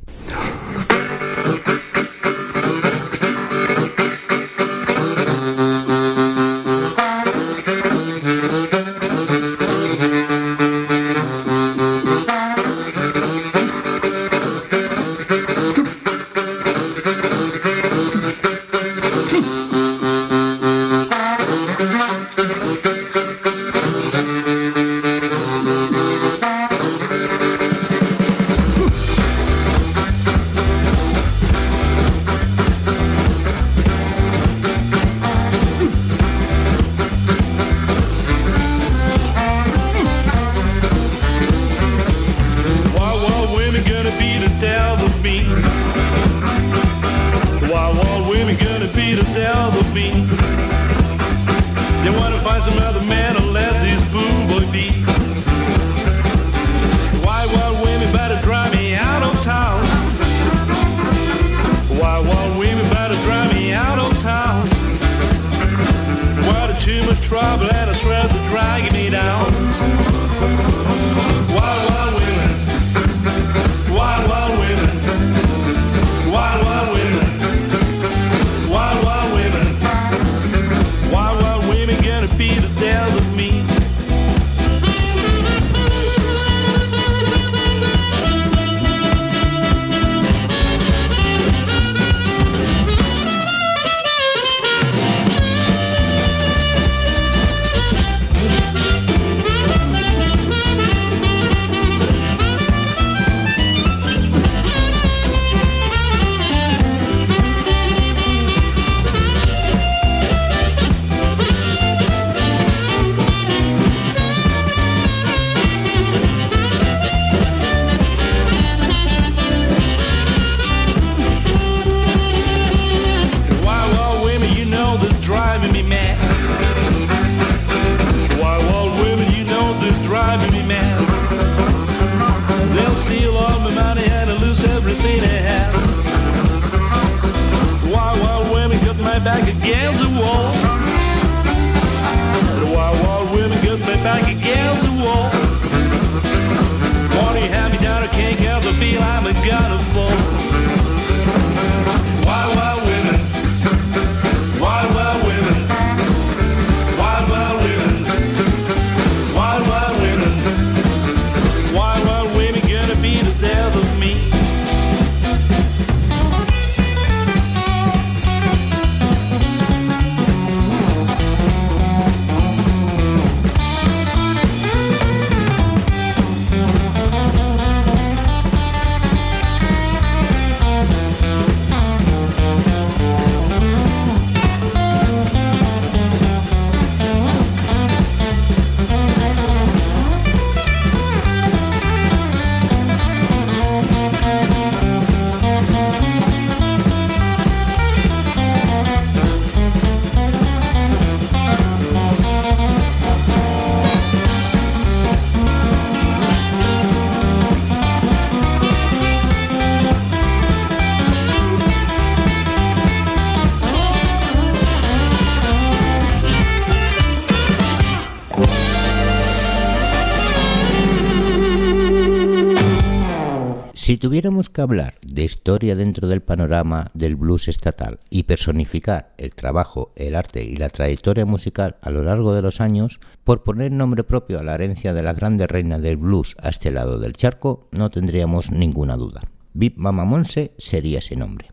Tuviéramos 224.04 224.50
que 224.50 224.60
hablar 224.60 224.96
de 225.08 225.24
historia 225.24 225.78
dentro 225.78 226.10
del 226.10 226.22
panorama 226.22 226.92
del 226.94 227.16
blues 227.16 227.48
estatal 227.48 228.00
y 228.10 228.24
personificar 228.24 229.14
el 229.18 229.34
trabajo, 229.34 229.94
el 229.96 230.16
arte 230.16 230.44
y 230.44 230.58
la 230.58 230.68
trayectoria 230.68 231.26
musical 231.26 231.78
a 231.80 231.90
lo 231.90 232.04
largo 232.04 232.34
de 232.34 232.42
los 232.42 232.60
años, 232.60 233.00
por 233.24 233.44
poner 233.44 233.72
nombre 233.72 234.04
propio 234.04 234.40
a 234.40 234.44
la 234.44 234.56
herencia 234.56 234.94
de 234.94 235.04
la 235.04 235.14
grande 235.14 235.48
reina 235.48 235.80
del 235.80 235.96
blues 235.96 236.36
a 236.42 236.50
este 236.50 236.70
lado 236.70 237.00
del 237.00 237.14
charco, 237.14 237.70
no 237.72 237.90
tendríamos 237.90 238.52
ninguna 238.52 238.98
duda. 238.98 239.22
Bip 239.54 239.78
Mama 239.78 240.04
Monse 240.04 240.52
sería 240.58 241.00
ese 241.00 241.16
nombre. 241.16 241.52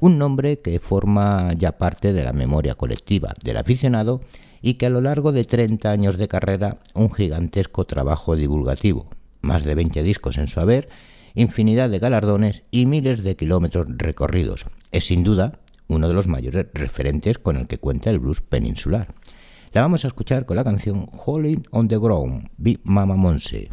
Un 0.00 0.18
nombre 0.18 0.58
que 0.58 0.80
forma 0.80 1.52
ya 1.52 1.78
parte 1.78 2.12
de 2.12 2.24
la 2.24 2.32
memoria 2.32 2.74
colectiva 2.74 3.32
del 3.44 3.58
aficionado 3.58 4.18
y 4.60 4.74
que 4.74 4.86
a 4.86 4.90
lo 4.90 5.02
largo 5.02 5.30
de 5.30 5.44
30 5.44 5.88
años 5.88 6.18
de 6.18 6.26
carrera, 6.26 6.78
un 6.94 7.12
gigantesco 7.12 7.84
trabajo 7.84 8.34
divulgativo, 8.34 9.08
más 9.40 9.62
de 9.62 9.76
20 9.76 10.02
discos 10.02 10.36
en 10.38 10.48
su 10.48 10.58
haber, 10.58 10.88
infinidad 11.36 11.88
de 11.88 12.00
galardones 12.00 12.64
y 12.72 12.86
miles 12.86 13.22
de 13.22 13.36
kilómetros 13.36 13.86
recorridos. 13.88 14.66
Es 14.90 15.06
sin 15.06 15.22
duda 15.22 15.60
uno 15.86 16.08
de 16.08 16.14
los 16.14 16.26
mayores 16.26 16.66
referentes 16.74 17.38
con 17.38 17.56
el 17.56 17.68
que 17.68 17.78
cuenta 17.78 18.10
el 18.10 18.18
blues 18.18 18.40
peninsular. 18.40 19.06
La 19.72 19.82
vamos 19.82 20.04
a 20.04 20.08
escuchar 20.08 20.46
con 20.46 20.56
la 20.56 20.64
canción 20.64 21.06
Holding 21.24 21.62
on 21.70 21.86
the 21.86 21.98
Ground, 21.98 22.48
Big 22.56 22.80
Mama 22.82 23.14
Monse. 23.14 23.68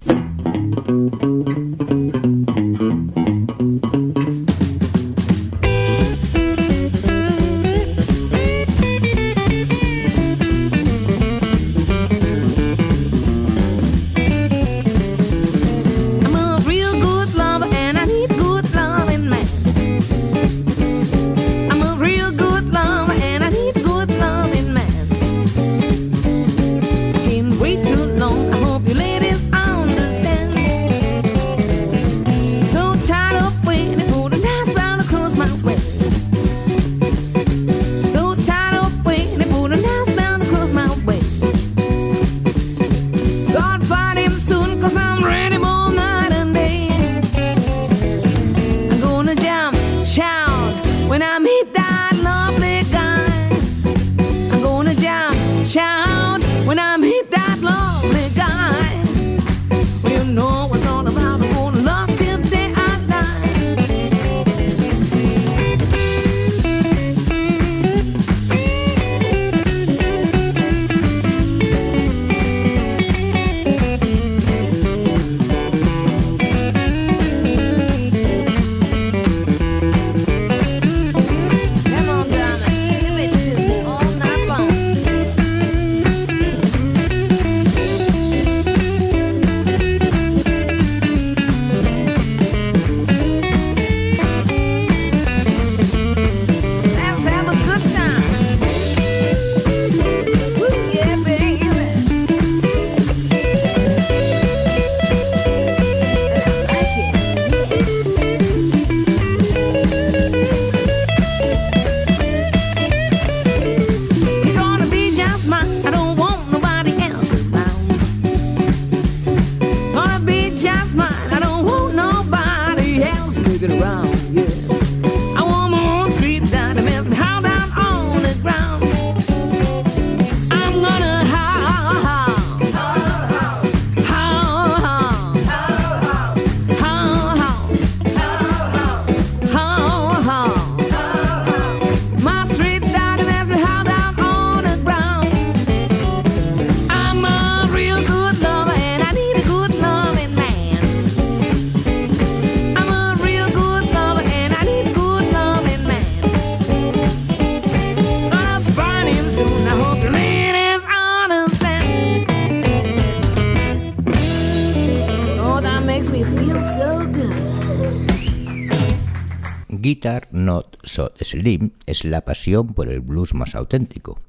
Not 170.54 170.78
So 170.84 171.12
Slim 171.20 171.72
es 171.88 172.06
la 172.06 172.22
pasión 172.22 172.68
por 172.68 172.88
el 172.88 173.00
blues 173.00 173.34
más 173.34 173.56
auténtico. 173.56 174.20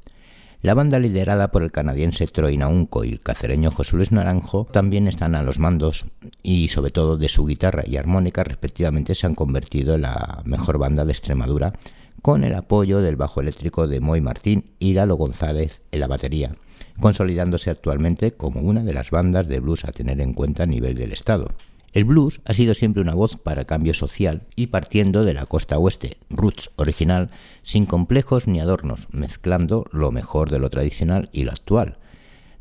La 0.62 0.72
banda 0.72 0.98
liderada 0.98 1.50
por 1.50 1.62
el 1.62 1.70
canadiense 1.70 2.26
Troy 2.26 2.56
Naunco 2.56 3.04
y 3.04 3.10
el 3.10 3.20
cacereño 3.20 3.70
José 3.70 3.96
Luis 3.96 4.10
Naranjo 4.10 4.66
también 4.72 5.06
están 5.06 5.34
a 5.34 5.42
los 5.42 5.58
mandos 5.58 6.06
y 6.42 6.68
sobre 6.68 6.92
todo 6.92 7.18
de 7.18 7.28
su 7.28 7.44
guitarra 7.44 7.82
y 7.86 7.98
armónica 7.98 8.42
respectivamente 8.42 9.14
se 9.14 9.26
han 9.26 9.34
convertido 9.34 9.96
en 9.96 10.02
la 10.02 10.40
mejor 10.46 10.78
banda 10.78 11.04
de 11.04 11.12
Extremadura 11.12 11.74
con 12.22 12.42
el 12.42 12.54
apoyo 12.54 13.02
del 13.02 13.16
bajo 13.16 13.42
eléctrico 13.42 13.86
de 13.86 14.00
Moy 14.00 14.22
Martín 14.22 14.70
y 14.78 14.94
Lalo 14.94 15.16
González 15.16 15.82
en 15.92 16.00
la 16.00 16.06
batería, 16.06 16.56
consolidándose 16.98 17.68
actualmente 17.68 18.32
como 18.32 18.60
una 18.60 18.82
de 18.82 18.94
las 18.94 19.10
bandas 19.10 19.46
de 19.46 19.60
blues 19.60 19.84
a 19.84 19.92
tener 19.92 20.22
en 20.22 20.32
cuenta 20.32 20.62
a 20.62 20.66
nivel 20.66 20.94
del 20.94 21.12
estado. 21.12 21.48
El 21.94 22.04
blues 22.04 22.40
ha 22.44 22.54
sido 22.54 22.74
siempre 22.74 23.00
una 23.00 23.14
voz 23.14 23.36
para 23.36 23.66
cambio 23.66 23.94
social 23.94 24.42
y 24.56 24.66
partiendo 24.66 25.24
de 25.24 25.32
la 25.32 25.46
costa 25.46 25.78
oeste, 25.78 26.18
roots 26.28 26.72
original, 26.74 27.30
sin 27.62 27.86
complejos 27.86 28.48
ni 28.48 28.58
adornos, 28.58 29.06
mezclando 29.12 29.86
lo 29.92 30.10
mejor 30.10 30.50
de 30.50 30.58
lo 30.58 30.70
tradicional 30.70 31.30
y 31.32 31.44
lo 31.44 31.52
actual. 31.52 31.98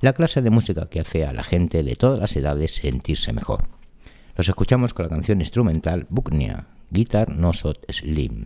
La 0.02 0.14
clase 0.14 0.44
de 0.44 0.52
música 0.52 0.88
que 0.88 1.00
hace 1.00 1.26
a 1.26 1.34
la 1.34 1.42
gente 1.42 1.82
de 1.82 1.96
todas 1.96 2.20
las 2.20 2.36
edades 2.36 2.76
sentirse 2.76 3.34
mejor. 3.34 3.64
Los 4.38 4.50
escuchamos 4.50 4.94
con 4.94 5.06
la 5.06 5.10
canción 5.10 5.40
instrumental 5.40 6.06
Buknia, 6.10 6.68
Guitar 6.92 7.36
No 7.36 7.54
Sot 7.54 7.92
Slim. 7.92 8.46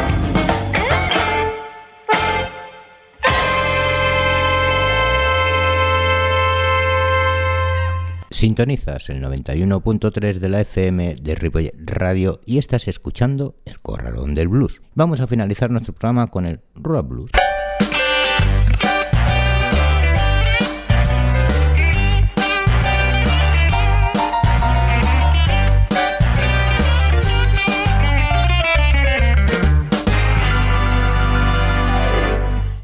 Sintonizas 8.41 9.07
el 9.11 9.21
91.3 9.21 10.39
de 10.39 10.49
la 10.49 10.61
FM 10.61 11.13
de 11.21 11.35
Ripollet 11.35 11.75
Radio 11.77 12.41
y 12.43 12.57
estás 12.57 12.87
escuchando 12.87 13.53
El 13.65 13.79
Corralón 13.81 14.33
del 14.33 14.47
Blues. 14.47 14.81
Vamos 14.95 15.21
a 15.21 15.27
finalizar 15.27 15.69
nuestro 15.69 15.93
programa 15.93 16.25
con 16.25 16.47
el 16.47 16.59
Rock 16.73 17.07
Blues. 17.07 17.31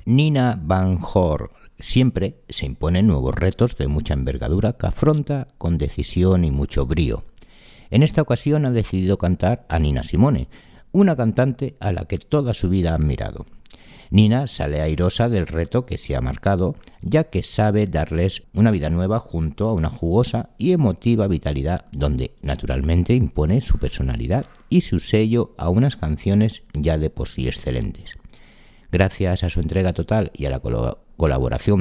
Nina 0.05 0.59
Van 0.61 0.99
siempre 1.79 2.41
se 2.49 2.65
imponen 2.65 3.07
nuevos 3.07 3.35
retos 3.35 3.77
de 3.77 3.87
mucha 3.87 4.13
envergadura 4.13 4.73
que 4.73 4.87
afronta 4.87 5.47
con 5.57 5.77
decisión 5.77 6.43
y 6.43 6.51
mucho 6.51 6.85
brío. 6.85 7.23
En 7.89 8.03
esta 8.03 8.21
ocasión 8.21 8.65
ha 8.65 8.71
decidido 8.71 9.17
cantar 9.17 9.65
a 9.69 9.79
Nina 9.79 10.03
Simone, 10.03 10.49
una 10.91 11.15
cantante 11.15 11.77
a 11.79 11.91
la 11.91 12.05
que 12.05 12.17
toda 12.17 12.53
su 12.53 12.69
vida 12.69 12.91
ha 12.91 12.95
admirado. 12.95 13.45
Nina 14.09 14.47
sale 14.47 14.81
airosa 14.81 15.27
del 15.27 15.47
reto 15.47 15.85
que 15.85 15.97
se 15.97 16.15
ha 16.15 16.21
marcado, 16.21 16.75
ya 17.01 17.25
que 17.25 17.43
sabe 17.43 17.87
darles 17.87 18.43
una 18.53 18.71
vida 18.71 18.89
nueva 18.89 19.19
junto 19.19 19.67
a 19.67 19.73
una 19.73 19.89
jugosa 19.89 20.49
y 20.57 20.71
emotiva 20.71 21.27
vitalidad 21.27 21.85
donde 21.91 22.31
naturalmente 22.41 23.15
impone 23.15 23.59
su 23.59 23.77
personalidad 23.79 24.45
y 24.69 24.81
su 24.81 24.99
sello 24.99 25.53
a 25.57 25.69
unas 25.69 25.97
canciones 25.97 26.63
ya 26.73 26.97
de 26.97 27.09
por 27.09 27.27
sí 27.27 27.47
excelentes. 27.47 28.15
Gracias 28.91 29.43
a 29.43 29.49
su 29.49 29.59
entrega 29.59 29.91
total 29.91 30.31
y 30.33 30.45
a 30.45 30.49
la 30.49 30.61
colaboración 30.61 31.06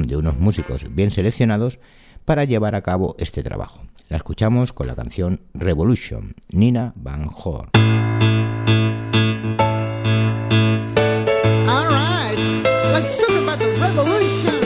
de 0.07 0.17
unos 0.17 0.37
músicos 0.37 0.93
bien 0.93 1.11
seleccionados 1.11 1.79
para 2.25 2.43
llevar 2.43 2.75
a 2.75 2.81
cabo 2.81 3.15
este 3.19 3.43
trabajo. 3.43 3.81
La 4.09 4.17
escuchamos 4.17 4.73
con 4.73 4.87
la 4.87 4.95
canción 4.95 5.41
Revolution, 5.53 6.33
Nina 6.49 6.93
Van 6.95 7.29
revolution. 13.79 14.56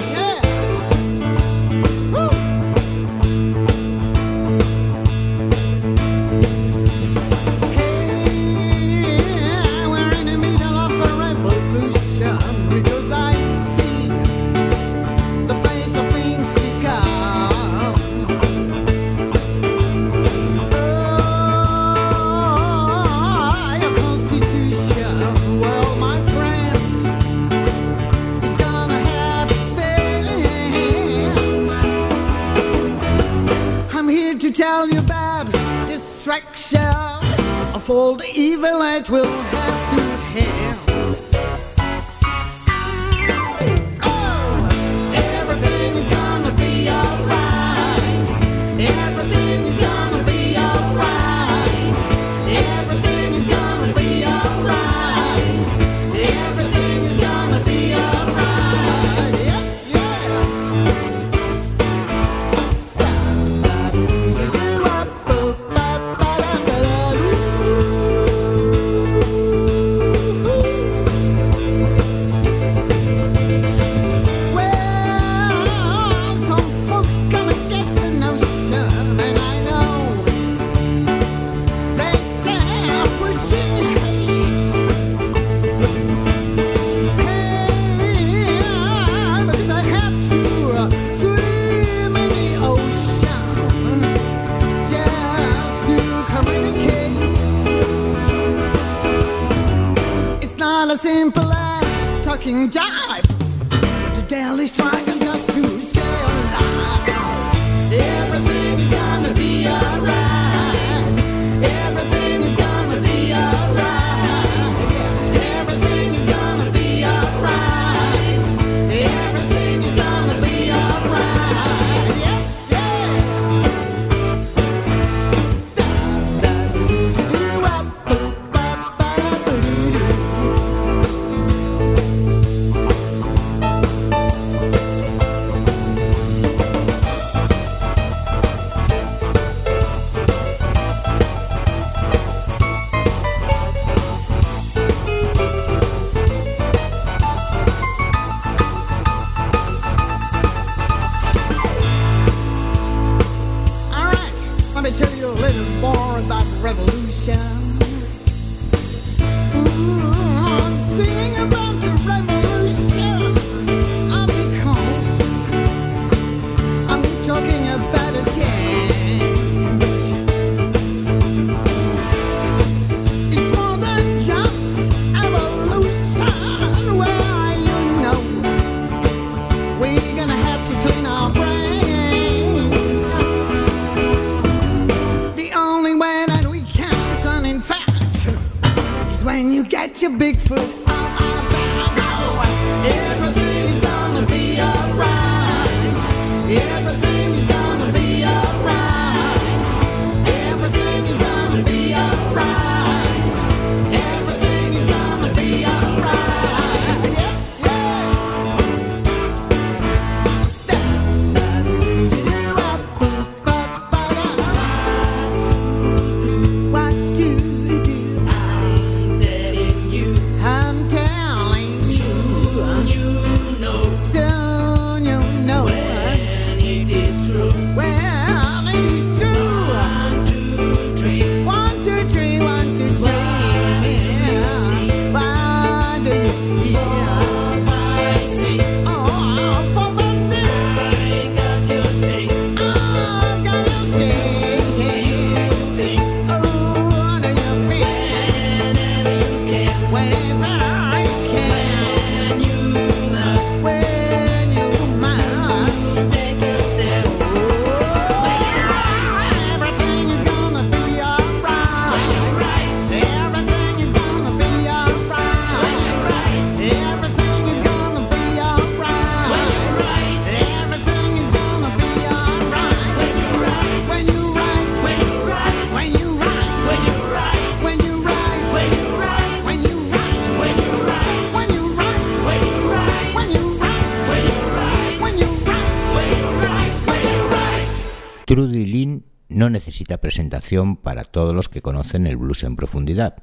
Presentación 290.00 290.76
para 290.76 291.04
todos 291.04 291.36
los 291.36 291.50
que 291.50 291.62
conocen 291.62 292.08
el 292.08 292.18
blues 292.18 292.44
en 292.44 292.56
profundidad. 292.56 293.16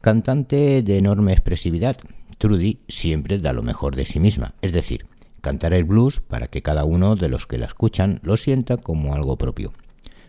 Cantante 0.00 0.82
de 0.82 0.98
enorme 0.98 1.32
expresividad, 1.32 1.96
Trudy 2.38 2.80
siempre 2.88 3.40
da 3.40 3.52
lo 3.52 3.62
mejor 3.62 3.96
de 3.96 4.06
sí 4.06 4.20
misma, 4.20 4.54
es 4.62 4.72
decir, 4.72 5.06
cantar 5.40 5.72
el 5.72 5.84
blues 5.84 6.20
para 6.20 6.46
que 6.46 6.62
cada 6.62 6.84
uno 6.84 7.16
de 7.16 7.28
los 7.28 7.46
que 7.46 7.58
la 7.58 7.66
escuchan 7.66 8.20
lo 8.22 8.36
sienta 8.36 8.76
como 8.76 9.14
algo 9.14 9.36
propio. 9.36 9.72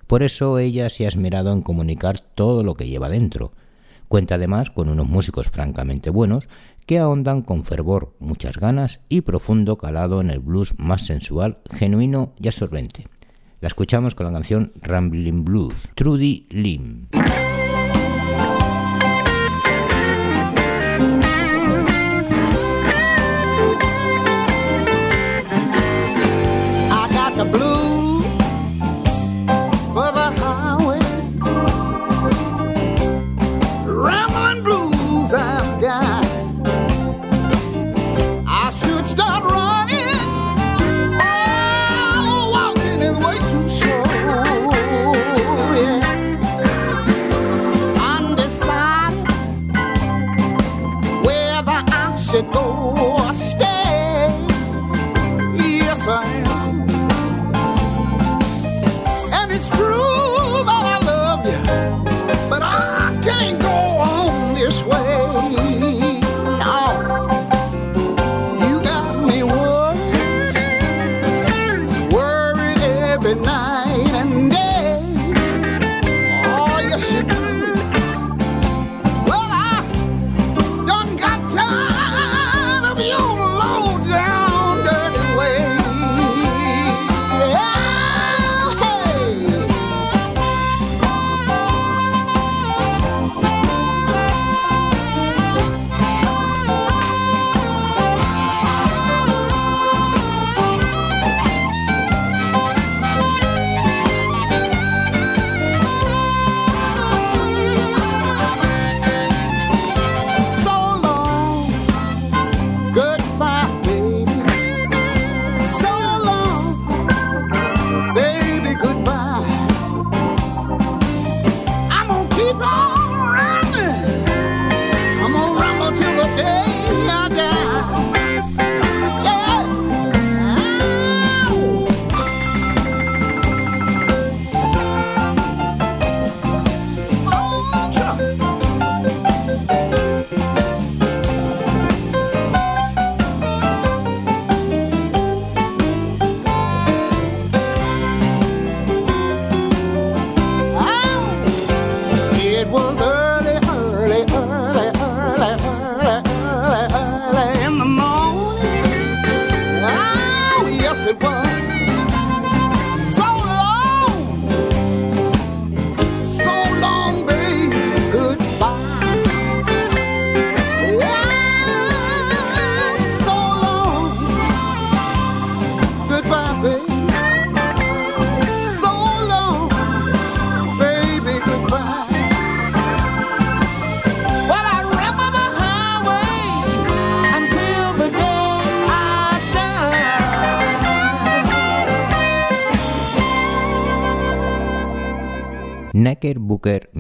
Por 0.08 0.24
eso 0.24 0.58
ella 0.58 0.90
se 0.90 1.06
ha 1.06 1.08
esmerado 1.08 1.54
en 1.54 1.62
comunicar 1.62 2.20
todo 2.20 2.64
lo 2.64 2.74
que 2.74 2.88
lleva 2.88 3.10
dentro. 3.10 3.54
Cuenta 4.08 4.36
además 4.36 4.72
con 4.72 4.90
unos 4.90 5.08
músicos 5.08 5.50
francamente 5.50 6.10
buenos 6.10 6.48
que 6.88 6.98
ahondan 6.98 7.44
con 7.44 7.64
fervor, 7.64 8.16
muchas 8.18 8.58
ganas 8.58 9.02
y 9.08 9.22
profundo 9.22 9.78
calado 9.78 10.20
en 10.22 10.32
el 10.32 10.40
blues 10.40 10.74
más 10.80 11.06
sensual, 11.06 11.60
genuino 11.72 12.34
y 12.40 12.48
absorbente. 12.48 13.06
La 13.62 13.68
escuchamos 13.68 14.16
con 14.16 14.26
la 14.26 14.32
canción 14.32 14.72
Rambling 14.82 15.44
Blues, 15.44 15.92
Trudy 15.94 16.48
Lim. 16.50 17.08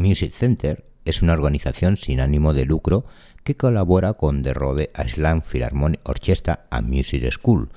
Music 0.09 0.33
Center 0.33 0.85
es 1.05 1.21
una 1.21 1.33
organización 1.33 1.95
sin 1.95 2.19
ánimo 2.19 2.55
de 2.55 2.65
lucro 2.65 3.05
que 3.43 3.55
colabora 3.55 4.13
con 4.13 4.41
The 4.41 4.55
Rhode 4.55 4.89
Island 5.05 5.43
Philharmonic 5.43 5.99
Orchestra 6.03 6.65
and 6.71 6.89
Music 6.89 7.31
School. 7.31 7.69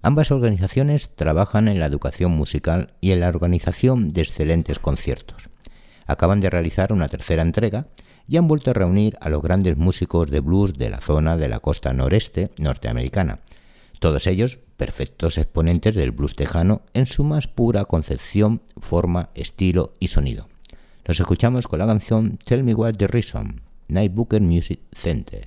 Ambas 0.00 0.30
organizaciones 0.30 1.16
trabajan 1.16 1.66
en 1.66 1.80
la 1.80 1.86
educación 1.86 2.30
musical 2.30 2.94
y 3.00 3.10
en 3.10 3.18
la 3.18 3.28
organización 3.28 4.12
de 4.12 4.22
excelentes 4.22 4.78
conciertos. 4.78 5.48
Acaban 6.06 6.38
de 6.38 6.48
realizar 6.48 6.92
una 6.92 7.08
tercera 7.08 7.42
entrega 7.42 7.88
y 8.28 8.36
han 8.36 8.46
vuelto 8.46 8.70
a 8.70 8.74
reunir 8.74 9.18
a 9.20 9.28
los 9.28 9.42
grandes 9.42 9.76
músicos 9.76 10.30
de 10.30 10.38
blues 10.38 10.74
de 10.74 10.90
la 10.90 11.00
zona 11.00 11.36
de 11.36 11.48
la 11.48 11.58
costa 11.58 11.92
noreste 11.92 12.52
norteamericana. 12.56 13.40
Todos 13.98 14.28
ellos 14.28 14.60
perfectos 14.76 15.38
exponentes 15.38 15.96
del 15.96 16.12
blues 16.12 16.36
tejano 16.36 16.82
en 16.94 17.06
su 17.06 17.24
más 17.24 17.48
pura 17.48 17.84
concepción, 17.86 18.62
forma, 18.80 19.30
estilo 19.34 19.96
y 19.98 20.06
sonido. 20.06 20.46
Los 21.08 21.20
escuchamos 21.20 21.66
con 21.66 21.78
la 21.78 21.86
canción 21.86 22.36
Tell 22.44 22.62
Me 22.62 22.74
What 22.74 22.96
the 22.96 23.06
Reason, 23.06 23.62
Night 23.88 24.12
Booker 24.12 24.42
Music 24.42 24.78
Center. 24.94 25.46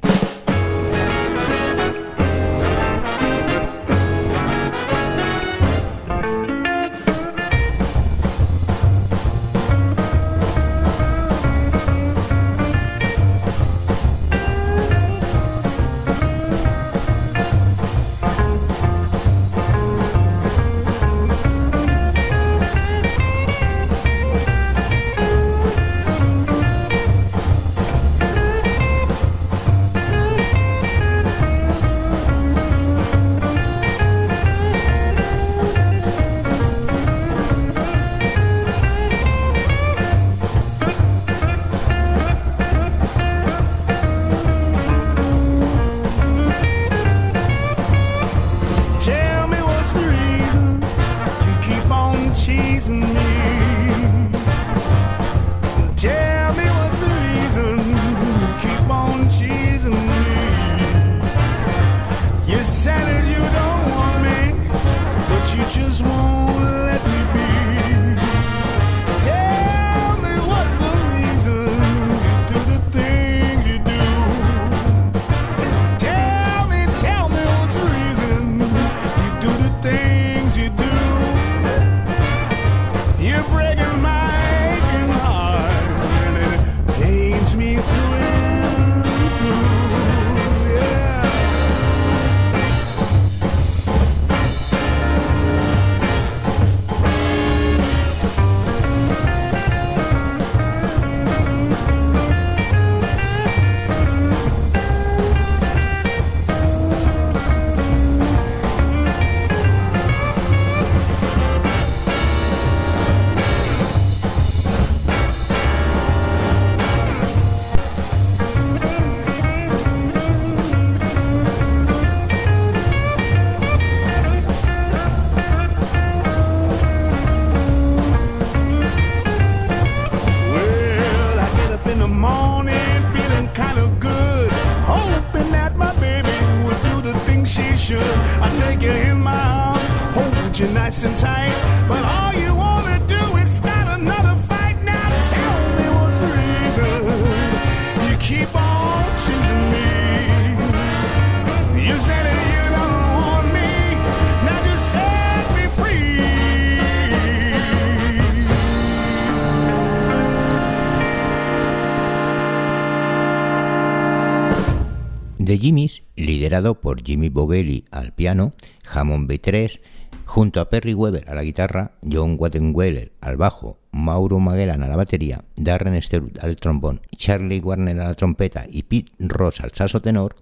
Jimmy 167.03 167.29
Bogelli 167.29 167.85
al 167.91 168.13
piano, 168.13 168.53
Hammond 168.91 169.29
B3, 169.29 169.79
junto 170.25 170.59
a 170.59 170.69
Perry 170.69 170.93
Weber 170.93 171.29
a 171.29 171.35
la 171.35 171.43
guitarra, 171.43 171.91
John 172.01 172.35
Wattenweiler 172.37 173.11
al 173.21 173.37
bajo, 173.37 173.79
Mauro 173.91 174.39
Magellan 174.39 174.83
a 174.83 174.87
la 174.87 174.95
batería, 174.95 175.43
Darren 175.55 176.01
Sterud 176.01 176.37
al 176.39 176.55
trombón, 176.55 177.01
Charlie 177.15 177.59
Warner 177.59 177.99
a 177.99 178.07
la 178.07 178.15
trompeta 178.15 178.65
y 178.69 178.83
Pete 178.83 179.11
Ross 179.19 179.61
al 179.61 179.71
saxo 179.71 180.01
tenor, 180.01 180.35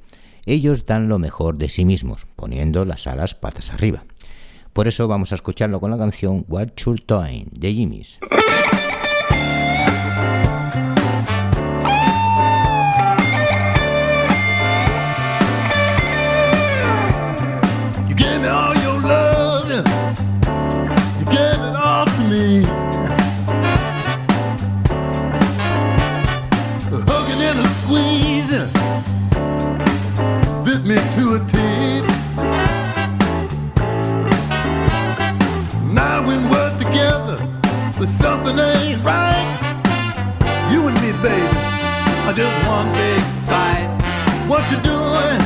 ellos 0.46 0.86
dan 0.86 1.10
lo 1.10 1.20
mejor 1.20 1.58
de 1.58 1.70
sí 1.70 1.86
mismos, 1.86 2.28
poniendo 2.36 2.86
las 2.86 3.08
alas 3.08 3.36
patas 3.36 3.72
arriba. 3.72 4.04
Por 4.74 4.88
eso 4.88 5.08
vamos 5.08 5.32
a 5.32 5.36
escucharlo 5.36 5.80
con 5.80 5.92
la 5.92 5.98
canción 5.98 6.46
What 6.48 6.70
Should 6.76 7.06
Time 7.06 7.48
de 7.52 7.74
Jimmys. 7.74 8.20
Me 30.90 30.96
to 30.96 31.36
a 31.36 31.40
T. 31.46 31.58
Now 35.94 36.26
when 36.26 36.50
we're 36.50 36.78
together, 36.80 37.38
but 38.00 38.08
something 38.08 38.58
ain't 38.58 39.04
right. 39.06 39.50
You 40.72 40.88
and 40.88 40.98
me, 41.04 41.12
baby, 41.22 41.58
are 42.26 42.34
just 42.34 42.58
one 42.66 42.90
big 43.02 43.22
fight. 43.50 43.88
What 44.48 44.64
you 44.72 44.80
doing? 44.92 45.40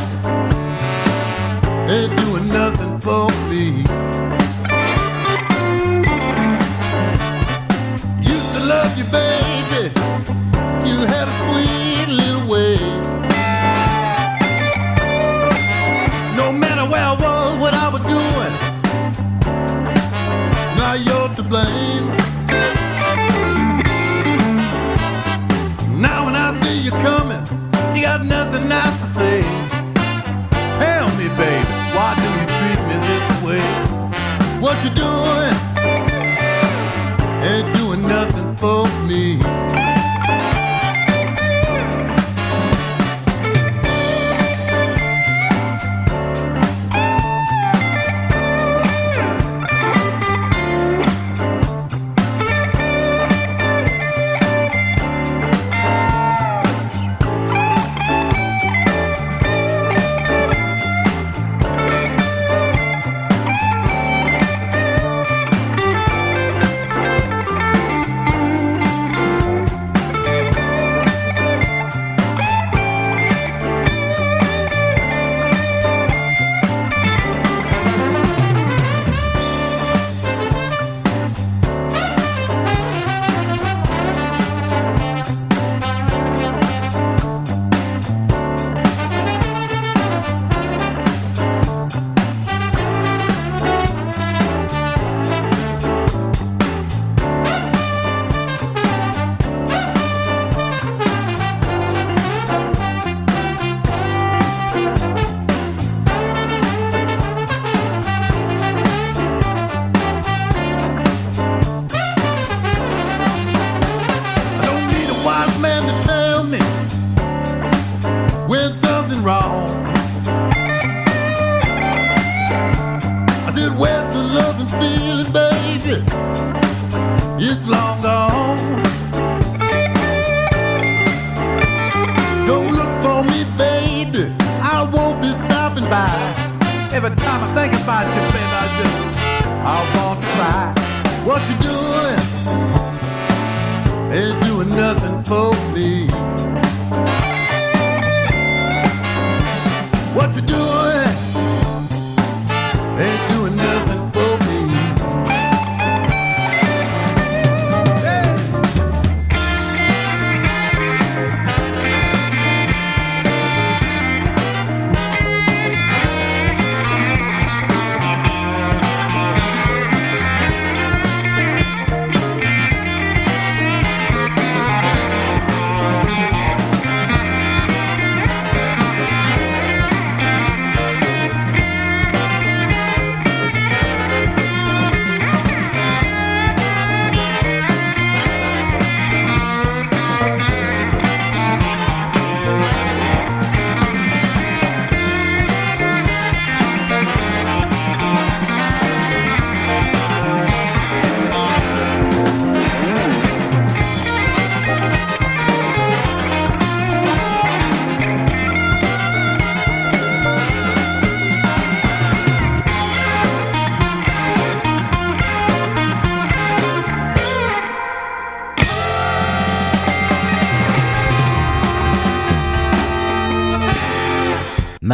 ain't 1.91 2.15
doing 2.21 2.47
nothing 2.47 2.97
for 3.05 3.27
me. 3.49 3.83
Used 8.33 8.51
to 8.55 8.61
love 8.73 8.97
you, 8.97 9.05
baby. 9.11 9.83
You 10.87 10.97
had 11.13 11.27
a 11.27 11.35
sweet 11.43 12.07
little 12.15 12.32
blame. 21.53 22.07
Now 26.01 26.25
when 26.25 26.35
I 26.35 26.49
see 26.59 26.81
you 26.81 26.89
coming, 27.07 27.45
you 27.95 28.01
got 28.01 28.25
nothing 28.25 28.67
nice 28.67 28.95
to 29.01 29.07
say. 29.19 29.41
Tell 30.81 31.07
me, 31.19 31.27
baby, 31.41 31.75
why 31.95 32.09
do 32.21 32.27
you 32.37 32.45
treat 32.57 32.81
me 32.89 32.95
this 33.09 33.25
way? 33.45 33.65
What 34.63 34.77
you 34.83 34.91
doing? 35.05 35.55
Ain't 37.49 37.69
doing 37.77 38.01
nothing 38.01 38.55
for 38.55 38.87
me. 39.07 39.42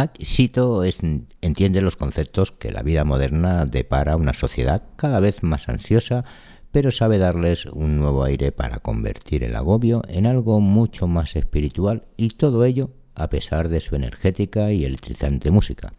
Mac 0.00 0.16
Sito 0.22 0.82
es- 0.82 1.00
entiende 1.42 1.82
los 1.82 1.96
conceptos 1.96 2.52
que 2.52 2.72
la 2.72 2.82
vida 2.82 3.04
moderna 3.04 3.66
depara 3.66 4.14
a 4.14 4.16
una 4.16 4.32
sociedad 4.32 4.82
cada 4.96 5.20
vez 5.20 5.42
más 5.42 5.68
ansiosa, 5.68 6.24
pero 6.72 6.90
sabe 6.90 7.18
darles 7.18 7.66
un 7.66 7.98
nuevo 7.98 8.24
aire 8.24 8.50
para 8.50 8.78
convertir 8.78 9.44
el 9.44 9.54
agobio 9.54 10.00
en 10.08 10.24
algo 10.24 10.58
mucho 10.62 11.06
más 11.06 11.36
espiritual 11.36 12.04
y 12.16 12.30
todo 12.30 12.64
ello 12.64 12.92
a 13.14 13.28
pesar 13.28 13.68
de 13.68 13.80
su 13.82 13.94
energética 13.94 14.72
y 14.72 14.86
electrizante 14.86 15.50
música. 15.50 15.92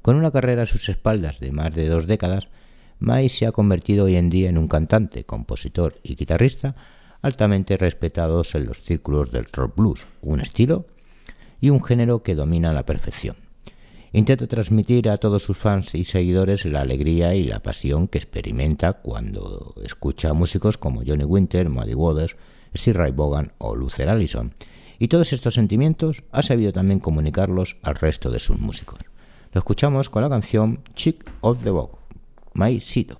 Con 0.00 0.16
una 0.16 0.30
carrera 0.30 0.62
a 0.62 0.66
sus 0.66 0.88
espaldas 0.88 1.38
de 1.38 1.52
más 1.52 1.74
de 1.74 1.86
dos 1.88 2.06
décadas, 2.06 2.48
Mai 2.98 3.28
se 3.28 3.44
ha 3.44 3.52
convertido 3.52 4.06
hoy 4.06 4.16
en 4.16 4.30
día 4.30 4.48
en 4.48 4.56
un 4.56 4.68
cantante, 4.68 5.24
compositor 5.24 6.00
y 6.02 6.14
guitarrista 6.14 6.76
altamente 7.20 7.76
respetados 7.76 8.54
en 8.54 8.64
los 8.64 8.80
círculos 8.80 9.30
del 9.32 9.44
rock 9.52 9.76
blues, 9.76 10.06
un 10.22 10.40
estilo 10.40 10.86
y 11.60 11.70
un 11.70 11.82
género 11.82 12.22
que 12.22 12.34
domina 12.34 12.70
a 12.70 12.74
la 12.74 12.86
perfección. 12.86 13.36
Intenta 14.12 14.46
transmitir 14.46 15.08
a 15.08 15.16
todos 15.16 15.42
sus 15.42 15.58
fans 15.58 15.94
y 15.96 16.04
seguidores 16.04 16.64
la 16.66 16.82
alegría 16.82 17.34
y 17.34 17.42
la 17.42 17.60
pasión 17.60 18.06
que 18.06 18.18
experimenta 18.18 18.92
cuando 18.92 19.74
escucha 19.82 20.30
a 20.30 20.34
músicos 20.34 20.78
como 20.78 21.02
Johnny 21.04 21.24
Winter, 21.24 21.68
Muddy 21.68 21.94
Waters, 21.94 22.36
Steve 22.76 22.98
Ray 22.98 23.10
Vaughan 23.10 23.52
o 23.58 23.74
Luther 23.74 24.08
Allison. 24.08 24.54
Y 25.00 25.08
todos 25.08 25.32
estos 25.32 25.54
sentimientos 25.54 26.22
ha 26.30 26.44
sabido 26.44 26.72
también 26.72 27.00
comunicarlos 27.00 27.76
al 27.82 27.96
resto 27.96 28.30
de 28.30 28.38
sus 28.38 28.60
músicos. 28.60 29.00
Lo 29.52 29.58
escuchamos 29.58 30.08
con 30.08 30.22
la 30.22 30.28
canción 30.28 30.80
Chick 30.94 31.28
of 31.40 31.64
the 31.64 31.70
Bog, 31.70 31.98
My 32.54 32.78
Sito. 32.80 33.16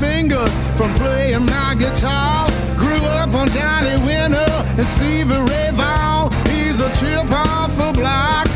Fingers 0.00 0.52
from 0.76 0.92
playing 0.94 1.44
my 1.44 1.74
guitar. 1.78 2.48
Grew 2.76 3.04
up 3.04 3.34
on 3.34 3.48
Johnny 3.50 3.96
Winter 4.04 4.50
and 4.78 4.86
Stevie 4.86 5.42
Ray 5.50 5.70
Vaughan. 5.74 6.32
He's 6.48 6.80
a 6.80 6.88
chip 6.98 7.30
off 7.30 7.78
a 7.78 7.92
block. 7.92 8.49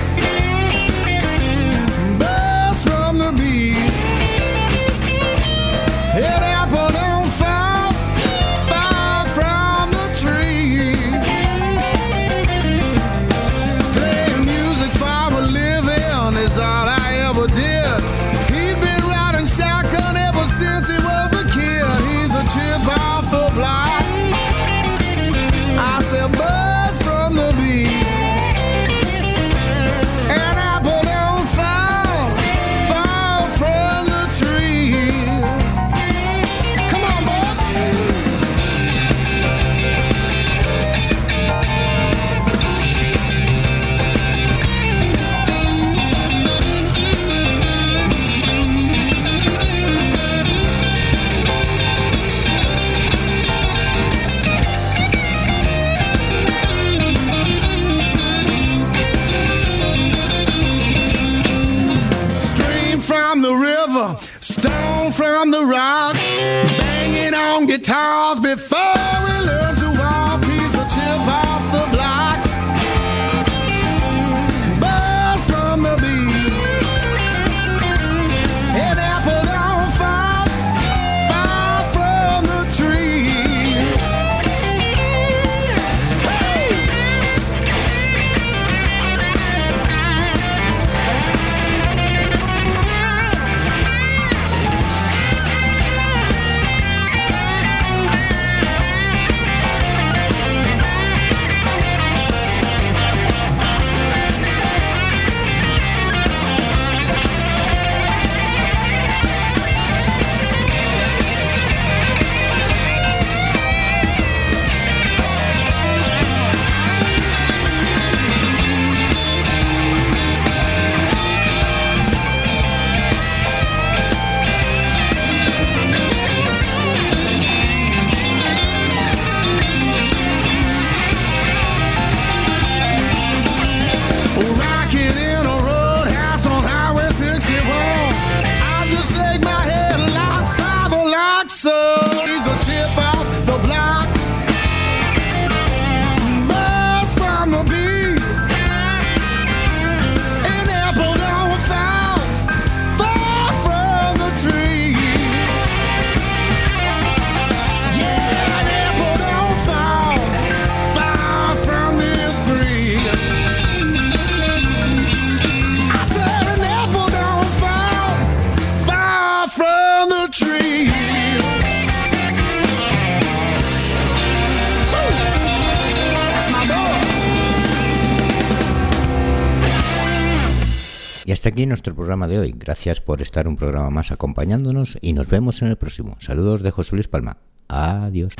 Aquí 181.54 181.66
nuestro 181.66 181.94
programa 181.94 182.26
de 182.26 182.40
hoy. 182.40 182.52
Gracias 182.58 183.00
por 183.00 183.22
estar 183.22 183.46
un 183.46 183.54
programa 183.54 183.88
más 183.88 184.10
acompañándonos 184.10 184.98
y 185.00 185.12
nos 185.12 185.28
vemos 185.28 185.62
en 185.62 185.68
el 185.68 185.76
próximo. 185.76 186.16
Saludos 186.18 186.64
de 186.64 186.72
José 186.72 186.96
Luis 186.96 187.06
Palma. 187.06 187.36
Adiós. 187.68 188.34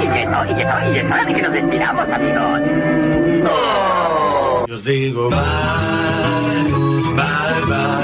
Y 0.00 0.06
que 0.06 0.26
no, 0.26 0.44
y 0.44 0.54
que 0.54 0.64
no, 0.64 0.90
y 0.90 0.94
que 0.94 1.02
no, 1.02 1.28
y 1.28 1.34
que 1.34 1.42
nos 1.42 1.52
despidamos, 1.52 2.08
amigos. 2.08 2.60
¡Oh! 3.50 4.64
Yo 4.68 4.76
os 4.76 4.84
digo 4.84 5.28
bye, 5.28 5.38
bye, 7.16 7.64
bye, 7.66 8.03